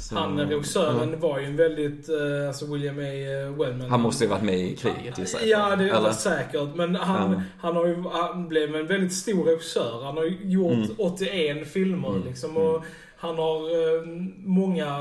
Så- 0.00 0.14
Han, 0.16 0.38
regissören, 0.40 1.20
var 1.20 1.38
ju 1.38 1.46
en 1.46 1.56
väldigt, 1.56 2.08
eh, 2.08 2.46
alltså 2.48 2.72
William 2.72 2.98
A. 2.98 3.54
Wellman. 3.64 3.90
Han 3.90 4.00
måste 4.00 4.24
ju 4.24 4.30
varit 4.30 4.42
med 4.42 4.58
i 4.58 4.76
kriget 4.76 5.18
gissar 5.18 5.40
jag. 5.44 5.70
Ja, 5.70 5.76
det 5.76 5.88
är 5.90 6.12
säkert. 6.12 6.74
Men 6.74 6.94
han, 6.96 7.32
Ja. 7.32 7.42
han, 7.60 7.76
har 7.76 7.86
ju, 7.86 8.04
han 8.12 8.48
blev 8.48 8.74
en 8.76 8.86
väldigt 8.86 9.12
stor 9.14 9.44
regissör. 9.44 10.04
Han 10.04 10.16
har 10.16 10.24
ju 10.24 10.38
gjort 10.42 10.72
Mm. 10.72 10.88
81 10.98 11.68
filmer 11.68 12.08
Mm. 12.08 12.24
liksom. 12.24 12.56
Och 12.56 12.84
han 13.26 13.36
har 13.38 13.56
eh, 13.56 14.02
många 14.44 14.98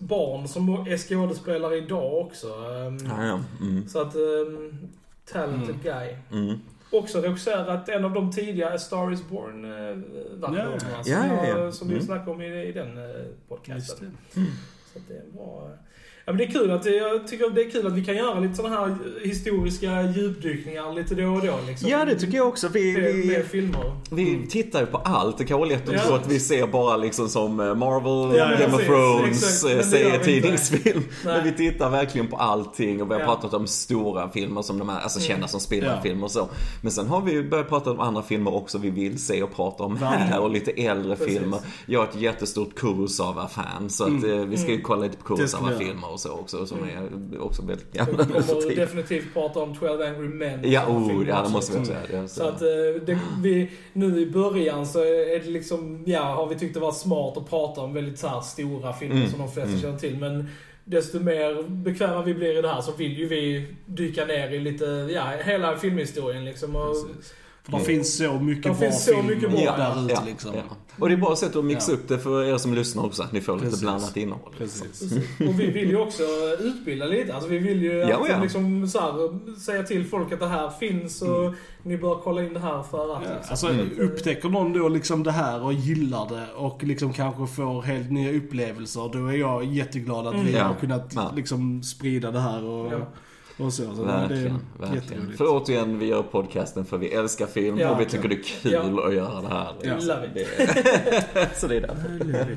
barn 0.00 0.48
som 0.48 0.68
är 0.68 0.96
skådespelare 0.96 1.76
idag 1.76 2.26
också. 2.26 2.46
Eh, 2.46 3.06
Ja, 3.08 3.26
ja. 3.26 3.40
Mm. 3.60 3.88
Så 3.88 4.00
att, 4.00 4.14
eh, 4.14 4.20
talented 5.32 5.74
Mm. 5.74 5.80
guy. 5.82 6.16
Mm. 6.32 6.58
Också 6.92 7.20
regisserat 7.20 7.88
en 7.88 8.04
av 8.04 8.12
de 8.12 8.32
tidiga 8.32 8.74
A 8.74 8.78
Star 8.78 9.12
Is 9.12 9.28
Born 9.28 9.64
eh, 9.64 9.70
Ja. 10.40 10.78
Som, 10.80 11.12
Ja, 11.12 11.46
ja, 11.46 11.72
som 11.72 11.88
vi 11.88 11.94
Mm. 11.94 12.06
snackade 12.06 12.30
om 12.30 12.42
i, 12.42 12.62
i 12.68 12.72
den 12.72 12.98
eh, 12.98 13.26
podcasten. 13.48 14.16
det. 14.34 14.40
Så 14.92 14.98
att 14.98 15.08
det 15.08 15.14
är 15.14 15.24
bra. 15.32 15.70
Ja, 16.28 16.32
men 16.32 16.38
det 16.38 16.44
är 16.44 16.50
kul 16.50 16.70
att, 16.70 16.86
jag 16.86 17.28
tycker 17.28 17.50
det 17.50 17.62
är 17.64 17.70
kul 17.70 17.86
att 17.86 17.92
vi 17.92 18.04
kan 18.04 18.16
göra 18.16 18.40
lite 18.40 18.54
sådana 18.54 18.76
här 18.76 18.96
historiska 19.24 20.02
djupdykningar 20.02 20.92
lite 20.94 21.14
då 21.14 21.26
och 21.28 21.40
då. 21.46 21.54
Liksom. 21.66 21.88
Ja, 21.90 22.04
det 22.04 22.14
tycker 22.14 22.36
jag 22.36 22.48
också. 22.48 22.68
Vi, 22.68 22.92
Med, 22.92 23.14
vi, 23.14 23.26
med 23.26 23.46
filmer. 23.46 23.92
vi 24.10 24.46
tittar 24.50 24.80
ju 24.80 24.86
på 24.86 24.98
allt. 24.98 25.38
Det 25.38 25.44
kan 25.44 25.58
vara 25.58 25.68
lätt 25.68 25.88
att 25.88 25.94
Ja. 25.94 26.00
tro 26.00 26.14
att 26.14 26.26
vi 26.30 26.40
ser 26.40 26.66
bara 26.66 26.96
liksom 26.96 27.28
som 27.28 27.60
eh, 27.60 27.74
Marvel, 27.74 28.38
Ja, 28.38 28.50
Game 28.60 28.76
of. 28.76 28.84
Thrones, 28.86 29.64
eh, 29.64 29.80
serietidningsfilm. 29.82 31.02
Men 31.24 31.44
vi 31.44 31.52
tittar 31.52 31.90
verkligen 31.90 32.26
på 32.28 32.36
allting 32.36 33.02
och 33.02 33.10
vi 33.10 33.14
har 33.14 33.20
Ja. 33.20 33.26
pratat 33.26 33.54
om 33.54 33.66
stora 33.66 34.30
filmer 34.30 34.62
som 34.62 34.78
de 34.78 34.88
här, 34.88 35.00
alltså 35.00 35.18
Mm. 35.18 35.28
kända 35.28 35.48
som 35.48 35.60
Spielberg-filmer 35.60 36.24
och 36.24 36.30
så. 36.30 36.48
Men 36.82 36.92
sen 36.92 37.06
har 37.06 37.20
vi 37.20 37.32
ju 37.32 37.48
börjat 37.50 37.68
prata 37.68 37.90
om 37.90 38.00
andra 38.00 38.22
filmer 38.22 38.54
också 38.54 38.78
vi 38.78 38.90
vill 38.90 39.18
se 39.18 39.42
och 39.42 39.54
prata 39.56 39.82
om 39.84 39.96
här 39.96 40.18
Verkligen. 40.18 40.42
och 40.42 40.50
lite 40.50 40.70
äldre 40.70 41.16
Precis. 41.16 41.38
filmer. 41.38 41.58
Jag 41.86 42.02
är 42.04 42.08
ett 42.08 42.16
jättestort 42.20 42.74
Kurosawa-fan 42.74 43.90
så 43.90 44.04
att 44.04 44.24
eh, 44.24 44.36
vi 44.36 44.56
ska 44.56 44.66
ju 44.68 44.72
Mm. 44.74 44.84
kolla 44.84 45.02
lite 45.02 45.16
på. 45.16 45.24
Kurosawa-filmer 45.36 46.17
och 46.18 46.22
så 46.22 46.32
också 46.32 46.66
som 46.66 46.78
Mm. 46.78 47.32
är 47.32 47.40
också 47.42 47.62
väldigt 47.62 47.92
gamla 47.92 48.24
nu 48.34 48.42
för 48.42 48.76
definitivt 48.76 49.32
prata 49.34 49.60
om 49.60 49.74
12 49.76 50.02
Angry 50.02 50.28
Men. 50.28 50.70
Ja, 50.72 50.86
oh, 50.88 51.28
ja, 51.28 51.42
det 51.42 51.48
måste 51.48 51.72
vi 51.72 51.78
också 51.78 51.92
göra. 51.92 52.22
Det, 52.22 52.28
Så 52.28 52.42
att 52.44 52.62
eh, 52.62 52.68
det, 53.06 53.18
vi, 53.42 53.70
nu 53.92 54.20
i 54.20 54.26
början 54.30 54.86
så 54.86 54.98
är 55.00 55.40
det 55.44 55.50
liksom, 55.50 56.02
ja, 56.06 56.20
har 56.22 56.46
vi 56.46 56.54
tyckt 56.58 56.74
det 56.74 56.80
var 56.80 56.92
smart 56.92 57.36
att 57.36 57.50
prata 57.50 57.80
om 57.80 57.94
väldigt 57.94 58.18
så 58.18 58.26
här 58.28 58.40
stora 58.40 58.92
filmer 58.92 59.16
Mm. 59.16 59.30
som 59.30 59.38
de 59.38 59.48
flesta 59.52 59.68
Mm. 59.70 59.80
känner 59.80 59.98
till. 59.98 60.18
Men 60.18 60.48
desto 60.84 61.20
mer 61.20 61.62
bekväma 61.68 62.22
vi 62.22 62.34
blir 62.34 62.58
i 62.58 62.62
det 62.62 62.68
här 62.68 62.80
så 62.80 62.92
vill 62.92 63.18
ju 63.18 63.28
vi 63.28 63.66
dyka 63.86 64.24
ner 64.24 64.50
i 64.50 64.58
lite, 64.60 64.84
ja, 65.14 65.24
hela 65.44 65.76
filmhistorien 65.76 66.44
liksom. 66.44 66.76
Och, 66.76 67.06
Precis. 67.08 67.34
För 67.70 67.78
det 67.78 67.84
finns 67.84 68.16
så 68.16 68.32
mycket 68.38 68.62
Det 68.62 68.68
bra 68.68 68.78
finns 68.78 69.04
så 69.04 69.22
mycket 69.22 69.50
bra, 69.50 69.76
där 69.76 70.04
ute 70.04 70.12
ja, 70.14 70.22
liksom. 70.26 70.52
ja. 70.54 70.62
Och 70.98 71.08
det 71.08 71.14
är 71.14 71.16
bara 71.16 71.36
sätt 71.36 71.56
att 71.56 71.64
mixa 71.64 71.90
Ja. 71.92 71.96
upp 71.96 72.08
det 72.08 72.18
för 72.18 72.44
er 72.44 72.56
som 72.58 72.74
lyssnar 72.74 73.04
också, 73.04 73.22
att 73.22 73.32
ni 73.32 73.40
får 73.40 73.52
lite 73.54 73.64
Precis. 73.66 73.80
blandat 73.82 74.16
innehåll. 74.16 74.52
Precis. 74.58 74.82
Precis. 74.82 75.12
Och 75.48 75.60
vi 75.60 75.70
vill 75.70 75.88
ju 75.90 75.96
också 76.00 76.22
utbilda 76.60 77.06
lite. 77.06 77.34
Alltså 77.34 77.50
vi 77.50 77.58
vill 77.58 77.82
ju 77.82 77.92
Ja, 77.92 78.22
att 78.22 78.28
ja. 78.28 78.42
Liksom 78.42 78.88
så 78.88 79.00
här, 79.00 79.58
säga 79.60 79.82
till 79.82 80.06
folk 80.06 80.32
att 80.32 80.40
det 80.40 80.46
här 80.48 80.70
finns 80.70 81.22
och 81.22 81.54
ni 81.82 81.96
bör 81.98 82.14
kolla 82.14 82.42
in 82.42 82.52
det 82.54 82.60
här 82.60 82.82
för 82.82 83.16
att. 83.16 83.22
Ja, 83.24 83.30
liksom. 83.34 83.50
alltså 83.50 83.68
Mm. 83.68 83.88
upptäcker 84.00 84.48
någon 84.48 84.72
då 84.72 84.88
liksom 84.88 85.22
det 85.22 85.32
här 85.32 85.62
och 85.64 85.72
gillar 85.72 86.28
det 86.28 86.46
och 86.56 86.84
liksom 86.84 87.12
kanske 87.12 87.46
får 87.46 87.82
helt 87.82 88.10
nya 88.10 88.32
upplevelser. 88.38 89.10
Då 89.12 89.26
är 89.26 89.36
jag 89.36 89.64
jätteglad 89.64 90.26
att 90.26 90.34
vi 90.34 90.38
Mm. 90.40 90.54
Ja. 90.54 90.62
har 90.64 90.74
kunnat 90.74 91.12
Ja. 91.14 91.32
liksom 91.36 91.82
sprida 91.82 92.30
det 92.30 92.40
här 92.40 92.64
och, 92.64 92.92
Ja. 92.92 92.98
Och 93.58 93.72
så. 93.72 93.94
så 93.94 94.04
Verkligen, 94.04 94.42
det 94.42 94.48
är 94.48 94.90
verkligen. 94.90 94.94
jätteroligt. 95.04 95.38
För 95.38 95.44
återigen, 95.48 95.98
vi 95.98 96.06
gör 96.06 96.22
podcasten 96.22 96.84
för 96.84 96.98
vi 96.98 97.08
älskar 97.12 97.46
film 97.46 97.78
Ja. 97.78 97.90
och 97.90 98.00
vi 98.00 98.04
tycker 98.04 98.28
det 98.28 98.34
är 98.34 98.42
kul 98.42 98.72
Ja. 98.72 99.06
att 99.08 99.14
göra 99.14 99.40
det 99.40 99.48
här. 99.48 99.68
Ja. 99.82 99.94
Love 100.00 100.26
it. 100.26 100.34
Det- 100.34 101.48
Så 101.56 101.66
det 101.66 101.76
är 101.76 101.80
därför. 101.80 102.56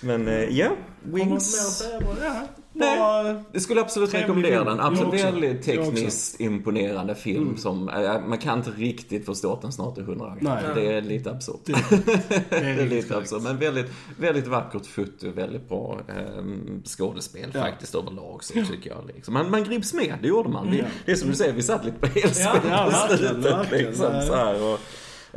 Men 0.00 0.28
eh, 0.28 0.58
ja, 0.58 0.70
Wings. 1.02 1.82
Ja, 2.00 2.46
Nej. 2.72 3.36
Jag 3.52 3.62
skulle 3.62 3.80
absolut 3.80 4.14
rekommendera 4.14 4.64
den. 4.64 4.80
Absolut 4.80 5.24
väldigt 5.24 5.62
tekniskt 5.62 6.40
imponerande 6.40 7.14
film 7.14 7.42
Mm. 7.42 7.56
som, 7.56 7.88
eh, 7.88 8.20
man 8.26 8.38
kan 8.38 8.58
inte 8.58 8.70
riktigt 8.70 9.26
förstå 9.26 9.52
att 9.52 9.62
den 9.62 9.72
snart 9.72 9.98
är 9.98 10.02
100 10.02 10.24
år. 10.26 10.38
Nej. 10.40 10.62
Det 10.74 10.92
är 10.92 11.00
lite 11.02 11.30
absurt. 11.30 11.60
det, 11.64 11.72
det 11.72 12.42
Det 12.50 12.56
är 12.56 12.62
är 12.62 12.68
riktigt 12.76 12.90
lite 12.90 13.16
absurt, 13.16 13.42
men 13.42 13.58
väldigt, 13.58 13.86
väldigt 14.18 14.46
vackert 14.46 14.86
foto, 14.86 15.30
väldigt 15.30 15.68
bra 15.68 16.00
eh, 16.08 16.44
skådespel 16.84 17.50
Ja. 17.54 17.60
faktiskt 17.60 17.94
överlag 17.94 18.44
så 18.44 18.52
tycker 18.52 18.90
jag. 18.90 19.06
Liksom. 19.14 19.34
Man, 19.34 19.50
man 19.50 19.64
grips 19.64 19.94
med, 19.94 20.14
det 20.22 20.28
gjorde 20.28 20.48
man. 20.48 20.70
Vi, 20.70 20.78
Ja. 20.78 20.84
det 21.06 21.12
är 21.12 21.16
som 21.16 21.28
du 21.28 21.34
säger, 21.34 21.52
vi 21.52 21.62
satt 21.62 21.84
lite 21.84 21.98
på 21.98 22.06
helspänn 22.06 22.60
Ja, 22.70 22.84
på 22.84 22.90
verkligen, 22.90 23.42
slutet. 23.42 23.70
Liksom, 23.70 24.22
så, 24.26 24.34
här, 24.34 24.62
och, 24.62 24.78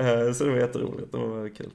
eh, 0.04 0.34
så 0.34 0.44
det 0.44 0.52
var 0.52 0.58
jätteroligt, 0.58 1.12
det 1.12 1.18
var 1.18 1.50
kul. 1.56 1.70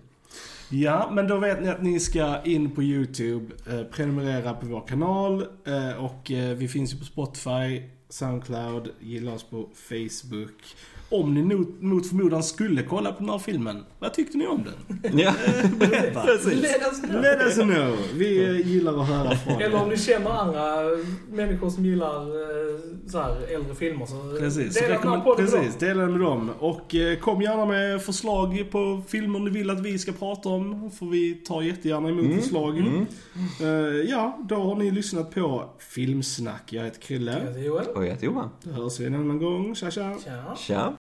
Ja, 0.76 1.10
men 1.12 1.28
då 1.28 1.38
vet 1.38 1.62
ni 1.62 1.68
att 1.68 1.82
ni 1.82 2.00
ska 2.00 2.42
in 2.42 2.70
på 2.70 2.82
YouTube, 2.82 3.54
eh, 3.70 3.84
prenumerera 3.84 4.54
på 4.54 4.66
vår 4.66 4.86
kanal 4.86 5.46
eh, 5.66 6.04
och 6.04 6.30
eh, 6.30 6.56
vi 6.56 6.68
finns 6.68 6.94
ju 6.94 6.98
på 6.98 7.04
Spotify, 7.04 7.82
Soundcloud, 8.08 8.90
gilla 9.00 9.32
oss 9.32 9.44
på 9.44 9.68
Facebook. 9.74 10.76
Om 11.14 11.34
ni 11.34 11.42
mot, 11.42 11.82
mot 11.82 12.08
förmodan 12.08 12.42
skulle 12.42 12.82
kolla 12.82 13.12
på 13.12 13.20
den 13.20 13.28
här 13.30 13.38
filmen, 13.38 13.84
vad 13.98 14.14
tyckte 14.14 14.38
ni 14.38 14.46
om 14.46 14.64
den? 14.64 15.18
Ja, 15.18 15.32
Berätta. 15.78 16.20
precis. 16.20 16.62
Let 16.62 16.82
us 16.92 17.00
know. 17.02 17.22
Let 17.22 17.40
us 17.42 17.54
know. 17.54 17.96
Vi 18.14 18.62
gillar 18.62 19.00
att 19.02 19.08
höra 19.08 19.36
från 19.36 19.62
Eller 19.62 19.82
om 19.82 19.88
ni 19.88 19.96
känner 19.96 20.30
andra 20.30 20.64
människor 21.32 21.70
som 21.70 21.86
gillar 21.86 22.20
eh, 22.20 22.80
så 23.06 23.18
här 23.18 23.54
äldre 23.54 23.74
filmer 23.74 24.06
så 24.06 24.38
Precis, 24.40 24.74
dela 24.74 24.98
den 24.98 25.08
här 25.08 25.20
podden 25.20 25.46
precis 25.46 25.76
dela 25.78 26.06
med 26.06 26.20
dem. 26.20 26.50
Och 26.58 26.94
eh, 26.94 27.18
kom 27.18 27.42
gärna 27.42 27.66
med 27.66 28.02
förslag 28.02 28.66
på 28.70 29.02
filmer 29.08 29.38
ni 29.38 29.50
vill 29.50 29.70
att 29.70 29.80
vi 29.80 29.98
ska 29.98 30.12
prata 30.12 30.48
om. 30.48 30.90
För 30.90 31.06
vi 31.06 31.34
tar 31.34 31.62
jättegärna 31.62 32.08
emot 32.08 32.24
Mm, 32.24 32.40
förslag. 32.40 32.78
mm. 32.78 33.06
Eh, 33.60 33.66
ja, 34.10 34.38
då 34.48 34.54
har 34.54 34.74
ni 34.76 34.90
lyssnat 34.90 35.34
på 35.34 35.64
Filmsnack. 35.78 36.72
Jag 36.72 36.84
heter 36.84 37.00
Krille. 37.00 37.32
Jag 37.32 37.40
heter 37.48 37.60
Joel. 37.60 37.86
Och 37.94 38.04
jag 38.04 38.10
heter 38.10 38.26
Johan. 38.26 38.48
Då 38.62 38.70
hörs 38.70 39.00
vi 39.00 39.06
en 39.06 39.14
annan 39.14 39.38
gång. 39.38 39.74
Tja 39.74 39.90
tja. 39.90 40.16
Tja. 40.24 40.54
Tja. 40.56 40.92